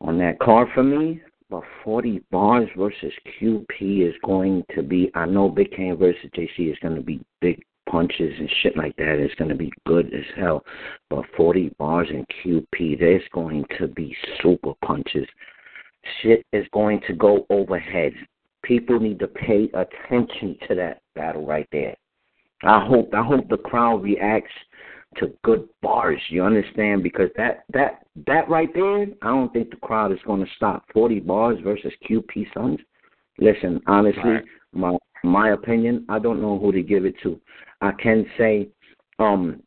on 0.00 0.18
that 0.18 0.38
card 0.40 0.68
for 0.74 0.82
me. 0.82 1.20
But 1.50 1.64
forty 1.84 2.22
bars 2.30 2.68
versus 2.76 3.12
QP 3.40 4.08
is 4.08 4.14
going 4.24 4.64
to 4.74 4.82
be 4.82 5.10
I 5.14 5.26
know 5.26 5.48
Big 5.48 5.72
K 5.72 5.90
versus 5.90 6.30
JC 6.36 6.70
is 6.70 6.78
gonna 6.80 7.02
be 7.02 7.20
big 7.40 7.60
punches 7.88 8.32
and 8.38 8.48
shit 8.62 8.76
like 8.76 8.94
that. 8.96 9.18
It's 9.18 9.34
gonna 9.34 9.56
be 9.56 9.72
good 9.86 10.14
as 10.14 10.24
hell. 10.36 10.64
But 11.08 11.24
forty 11.36 11.74
bars 11.78 12.08
and 12.08 12.24
QP, 12.44 13.00
there's 13.00 13.28
going 13.32 13.64
to 13.78 13.88
be 13.88 14.16
super 14.40 14.74
punches. 14.84 15.26
Shit 16.22 16.46
is 16.52 16.66
going 16.72 17.00
to 17.08 17.14
go 17.14 17.46
overhead. 17.50 18.14
people 18.62 19.00
need 19.00 19.18
to 19.18 19.26
pay 19.26 19.70
attention 19.74 20.56
to 20.68 20.74
that 20.76 21.00
battle 21.14 21.44
right 21.44 21.68
there. 21.72 21.96
I 22.62 22.84
hope 22.84 23.12
I 23.14 23.22
hope 23.22 23.48
the 23.48 23.56
crowd 23.56 24.02
reacts 24.02 24.52
to 25.16 25.32
good 25.42 25.68
bars. 25.82 26.20
You 26.28 26.44
understand? 26.44 27.02
Because 27.02 27.30
that 27.36 27.64
that 27.72 28.04
that 28.26 28.48
right 28.48 28.68
there, 28.74 29.02
I 29.02 29.28
don't 29.28 29.52
think 29.52 29.70
the 29.70 29.76
crowd 29.76 30.12
is 30.12 30.18
going 30.26 30.44
to 30.44 30.50
stop. 30.56 30.84
Forty 30.92 31.20
bars 31.20 31.58
versus 31.62 31.92
QP 32.08 32.52
Sons. 32.54 32.78
Listen, 33.38 33.80
honestly, 33.86 34.22
Right. 34.22 34.44
my 34.72 34.96
my 35.24 35.50
opinion, 35.50 36.04
I 36.08 36.18
don't 36.18 36.40
know 36.40 36.58
who 36.58 36.72
to 36.72 36.82
give 36.82 37.04
it 37.04 37.18
to. 37.22 37.40
I 37.80 37.92
can 37.92 38.26
say, 38.38 38.68
um, 39.18 39.62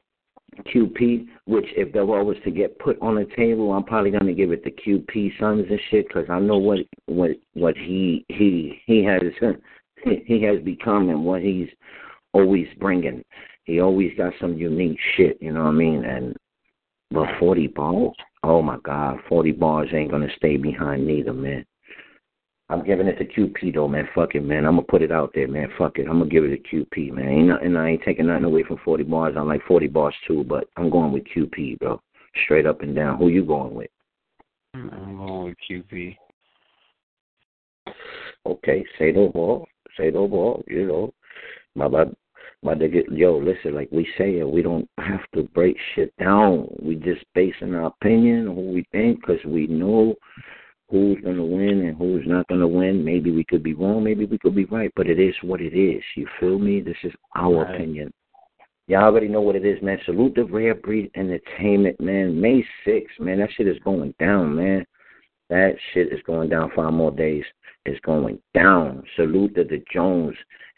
QP, 0.68 1.28
which 1.46 1.66
if 1.76 1.92
the 1.94 2.06
war 2.06 2.24
was 2.24 2.38
to 2.44 2.52
get 2.52 2.78
put 2.80 3.00
on 3.02 3.16
the 3.16 3.26
table, 3.36 3.72
I'm 3.72 3.84
probably 3.84 4.12
gonna 4.12 4.34
give 4.34 4.52
it 4.52 4.64
to 4.64 4.72
QP 4.72 5.38
Sons 5.40 5.66
and 5.70 5.80
shit, 5.90 6.08
because 6.08 6.30
I 6.30 6.40
know 6.40 6.58
what 6.58 6.80
what 7.08 7.32
what 7.54 7.76
he 7.76 8.26
he 8.30 8.82
he 8.86 9.04
has 9.04 9.22
he 10.26 10.42
has 10.44 10.62
become 10.62 11.10
and 11.10 11.26
what 11.26 11.42
he's 11.42 11.70
always 12.34 12.68
bringing. 12.80 13.24
He 13.66 13.80
always 13.80 14.12
got 14.18 14.34
some 14.40 14.58
unique 14.58 15.00
shit, 15.16 15.38
you 15.42 15.54
know 15.54 15.64
what 15.64 15.70
I 15.70 15.72
mean? 15.72 16.04
And 16.04 16.36
but 17.12 17.28
40 17.40 17.68
bars, 17.68 18.16
oh 18.44 18.62
my 18.62 18.78
God, 18.84 19.20
40 19.30 19.52
bars 19.54 19.90
ain't 19.94 20.12
gonna 20.12 20.28
stay 20.36 20.58
behind 20.58 21.06
neither, 21.06 21.34
man. 21.34 21.66
I'm 22.70 22.84
giving 22.84 23.08
it 23.08 23.18
to 23.20 23.26
QP 23.26 23.76
though, 23.76 23.88
man. 23.88 24.08
Fuck 24.16 24.36
it, 24.36 24.44
man. 24.44 24.66
I'm 24.66 24.76
gonna 24.76 24.88
put 24.88 25.02
it 25.02 25.12
out 25.12 25.32
there, 25.36 25.48
man. 25.48 25.70
Fuck 25.78 26.00
it. 26.00 26.08
I'm 26.08 26.20
gonna 26.20 26.30
give 26.30 26.44
it 26.44 26.64
to 26.64 26.76
QP, 26.76 27.14
man. 27.14 27.28
Ain't 27.28 27.48
nothing. 27.50 27.78
I 27.78 27.90
ain't 27.92 28.04
taking 28.04 28.28
nothing 28.28 28.46
away 28.46 28.64
from 28.64 28.80
40 28.84 29.04
bars. 29.04 29.36
I 29.38 29.42
like 29.42 29.62
40 29.68 29.88
bars 29.88 30.16
too, 30.28 30.44
but 30.44 30.68
I'm 30.78 30.90
going 30.90 31.12
with 31.12 31.24
QP, 31.36 31.80
bro. 31.80 32.02
Straight 32.46 32.66
up 32.66 32.82
and 32.82 32.96
down. 32.96 33.18
Who 33.18 33.28
you 33.28 33.46
going 33.46 33.76
with? 33.76 33.92
I'm 34.74 35.18
going 35.18 35.44
with 35.46 35.58
QP. 35.70 36.18
Okay, 38.46 38.86
say 38.98 39.12
no 39.12 39.32
more. 39.36 39.66
Say 39.98 40.10
no 40.10 40.28
more. 40.28 40.64
You 40.68 40.88
know, 40.88 41.14
my 41.76 41.88
my 41.88 42.06
my 42.64 42.74
nigga. 42.74 43.04
Yo, 43.12 43.38
listen. 43.38 43.76
Like 43.76 43.90
we 43.92 44.08
say 44.18 44.40
it, 44.40 44.50
we 44.50 44.62
don't 44.62 44.90
have 44.98 45.22
to 45.36 45.44
break 45.54 45.78
shit 45.96 46.14
down. 46.18 46.68
We 46.82 46.96
just 46.96 47.24
basing 47.36 47.76
our 47.76 47.88
opinion 47.88 48.48
on 48.48 48.56
who 48.56 48.72
we 48.72 48.86
think 48.92 49.22
because 49.22 49.44
we 49.46 49.68
know 49.68 50.16
who's 50.90 51.20
going 51.22 51.38
to 51.38 51.44
win 51.44 51.86
and 51.88 51.98
who's 51.98 52.24
not 52.28 52.48
going 52.48 52.62
to 52.62 52.68
win. 52.68 53.04
Maybe 53.04 53.32
we 53.32 53.44
could 53.44 53.64
be 53.64 53.74
wrong, 53.74 54.04
maybe 54.04 54.26
we 54.26 54.38
could 54.38 54.56
be 54.56 54.66
right, 54.66 54.92
but 54.96 55.08
it 55.08 55.20
is 55.20 55.36
what 55.42 55.60
it 55.60 55.76
is. 55.76 56.04
You 56.16 56.28
feel 56.40 56.60
me? 56.60 56.82
This 56.82 56.98
is 57.04 57.14
our 57.36 57.64
Right. 57.64 57.76
opinion. 57.76 58.14
Y'all 58.88 59.04
already 59.04 59.30
know 59.30 59.42
what 59.42 59.56
it 59.56 59.66
is, 59.66 59.82
man. 59.82 60.00
Salute 60.06 60.36
the 60.36 60.44
Rare 60.44 60.76
Breed 60.76 61.10
Entertainment, 61.16 62.00
man. 62.00 62.40
May 62.40 62.64
6th, 62.86 63.20
man. 63.20 63.40
That 63.40 63.52
shit 63.54 63.68
is 63.68 63.80
going 63.80 64.14
down, 64.20 64.56
man. 64.56 64.86
That 65.50 65.76
shit 65.94 66.12
is 66.12 66.22
going 66.24 66.50
down 66.50 66.70
five 66.76 66.94
more 66.94 67.12
days. 67.12 67.46
It's 67.86 68.00
going 68.00 68.40
down. 68.54 69.04
Salute 69.18 69.56
to 69.56 69.66
the 69.66 69.84
Jones. 69.92 70.36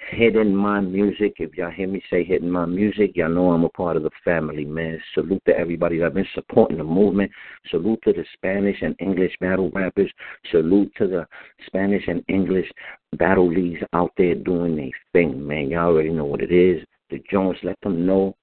Hidden 0.10 0.56
My 0.56 0.80
Music. 0.80 1.36
If 1.38 1.56
y'all 1.56 1.70
hear 1.70 1.88
me 1.88 2.02
say 2.10 2.24
Hidden 2.24 2.50
My 2.50 2.66
Music, 2.66 3.12
y'all 3.16 3.30
know 3.30 3.52
I'm 3.52 3.64
a 3.64 3.70
part 3.70 3.96
of 3.96 4.02
the 4.02 4.10
family, 4.24 4.66
man. 4.66 5.00
Salute 5.14 5.42
to 5.46 5.56
everybody 5.56 6.00
that's 6.00 6.16
been 6.16 6.26
supporting 6.34 6.80
the 6.80 6.84
movement. 6.84 7.32
Salute 7.70 8.00
to 8.06 8.14
the 8.14 8.26
Spanish 8.34 8.82
and 8.82 8.96
English 9.00 9.36
battle 9.40 9.70
rappers. 9.72 10.12
Salute 10.50 10.92
to 10.98 11.08
the 11.08 11.28
Spanish 11.68 12.08
and 12.08 12.24
English 12.28 12.72
battle 13.18 13.54
leagues 13.54 13.82
out 13.94 14.12
there 14.18 14.34
doing 14.34 14.76
their 14.76 14.90
thing, 15.14 15.46
man. 15.46 15.70
Y'all 15.70 15.90
already 15.90 16.10
know 16.10 16.26
what 16.26 16.42
it 16.42 16.52
is. 16.52 16.84
The 17.12 17.22
Jones, 17.30 17.58
let 17.62 17.80
them 17.82 18.08
know 18.08 18.36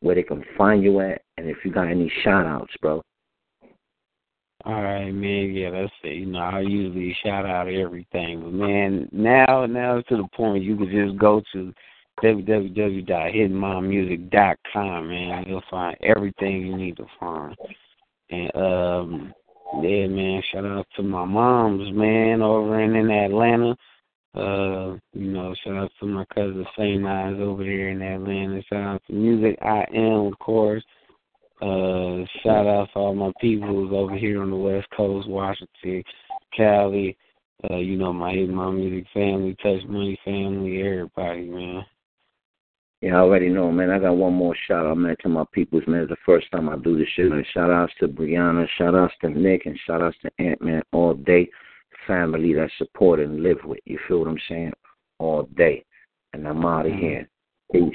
where 0.00 0.14
they 0.14 0.22
can 0.22 0.42
find 0.56 0.82
you 0.82 1.00
at, 1.00 1.20
and 1.36 1.48
if 1.48 1.58
you 1.62 1.72
got 1.72 1.88
any 1.88 2.10
shout 2.22 2.46
outs, 2.46 2.72
bro. 2.80 3.02
All 4.68 4.82
right, 4.82 5.10
man. 5.10 5.54
Yeah, 5.54 5.70
that's 5.70 5.90
it. 6.04 6.16
You 6.16 6.26
know, 6.26 6.40
I 6.40 6.60
usually 6.60 7.16
shout 7.24 7.46
out 7.46 7.68
everything, 7.68 8.42
but 8.42 8.52
man, 8.52 9.08
now 9.12 9.64
now 9.64 9.96
it's 9.96 10.06
to 10.10 10.18
the 10.18 10.28
point 10.34 10.62
you 10.62 10.76
can 10.76 10.90
just 10.90 11.16
go 11.18 11.40
to 11.54 11.72
www.hitmymusic.com, 12.22 15.08
man. 15.08 15.44
You'll 15.46 15.62
find 15.70 15.96
everything 16.02 16.66
you 16.66 16.76
need 16.76 16.98
to 16.98 17.06
find. 17.18 17.56
And 18.28 18.54
um, 18.54 19.32
yeah, 19.82 20.06
man. 20.06 20.42
Shout 20.52 20.66
out 20.66 20.86
to 20.96 21.02
my 21.02 21.24
moms, 21.24 21.90
man, 21.94 22.42
over 22.42 22.78
in, 22.78 22.94
in 22.94 23.10
Atlanta. 23.10 23.74
Uh, 24.34 24.98
you 25.14 25.32
know, 25.32 25.54
shout 25.64 25.76
out 25.76 25.90
to 25.98 26.04
my 26.04 26.26
cousin 26.26 26.66
Saint 26.76 27.06
Eyes 27.06 27.36
over 27.40 27.64
there 27.64 27.88
in 27.88 28.02
Atlanta. 28.02 28.62
Shout 28.64 28.82
out 28.82 29.02
to 29.06 29.14
Music 29.14 29.58
I 29.62 29.86
Am, 29.94 30.26
of 30.26 30.38
course. 30.38 30.84
Uh, 31.60 32.24
shout 32.42 32.66
out 32.66 32.88
to 32.92 32.98
all 32.98 33.14
my 33.14 33.32
peoples 33.40 33.90
over 33.92 34.16
here 34.16 34.42
on 34.42 34.50
the 34.50 34.56
West 34.56 34.86
Coast, 34.96 35.28
Washington, 35.28 36.04
Cali. 36.56 37.16
Uh, 37.68 37.76
you 37.76 37.96
know, 37.96 38.12
my 38.12 38.32
Hit 38.32 38.48
My 38.48 38.70
Music 38.70 39.06
family, 39.12 39.56
Touch 39.60 39.84
Money 39.88 40.18
family, 40.24 40.80
everybody, 40.80 41.48
man. 41.48 41.84
Yeah, 43.00 43.16
I 43.16 43.18
already 43.20 43.48
know, 43.48 43.70
man. 43.72 43.90
I 43.90 43.98
got 43.98 44.16
one 44.16 44.34
more 44.34 44.56
shout 44.66 44.86
out, 44.86 44.98
man, 44.98 45.16
to 45.22 45.28
my 45.28 45.44
peoples, 45.52 45.84
man. 45.86 46.02
It's 46.02 46.10
the 46.10 46.16
first 46.26 46.50
time 46.52 46.68
I 46.68 46.76
do 46.76 46.96
this 46.96 47.08
shit. 47.14 47.30
Man. 47.30 47.44
Shout 47.52 47.70
outs 47.70 47.92
to 48.00 48.08
Brianna, 48.08 48.66
shout 48.76 48.94
outs 48.94 49.14
to 49.20 49.30
Nick, 49.30 49.66
and 49.66 49.78
shout 49.86 50.02
outs 50.02 50.16
to 50.22 50.30
Ant 50.38 50.60
Man 50.62 50.82
all 50.92 51.14
day. 51.14 51.48
Family 52.06 52.54
that 52.54 52.70
support 52.78 53.20
and 53.20 53.42
live 53.42 53.58
with. 53.64 53.80
You 53.84 53.98
feel 54.06 54.20
what 54.20 54.28
I'm 54.28 54.38
saying? 54.48 54.72
All 55.18 55.44
day. 55.56 55.84
And 56.32 56.46
I'm 56.46 56.64
out 56.64 56.86
of 56.86 56.92
here. 56.92 57.28
Peace. 57.72 57.94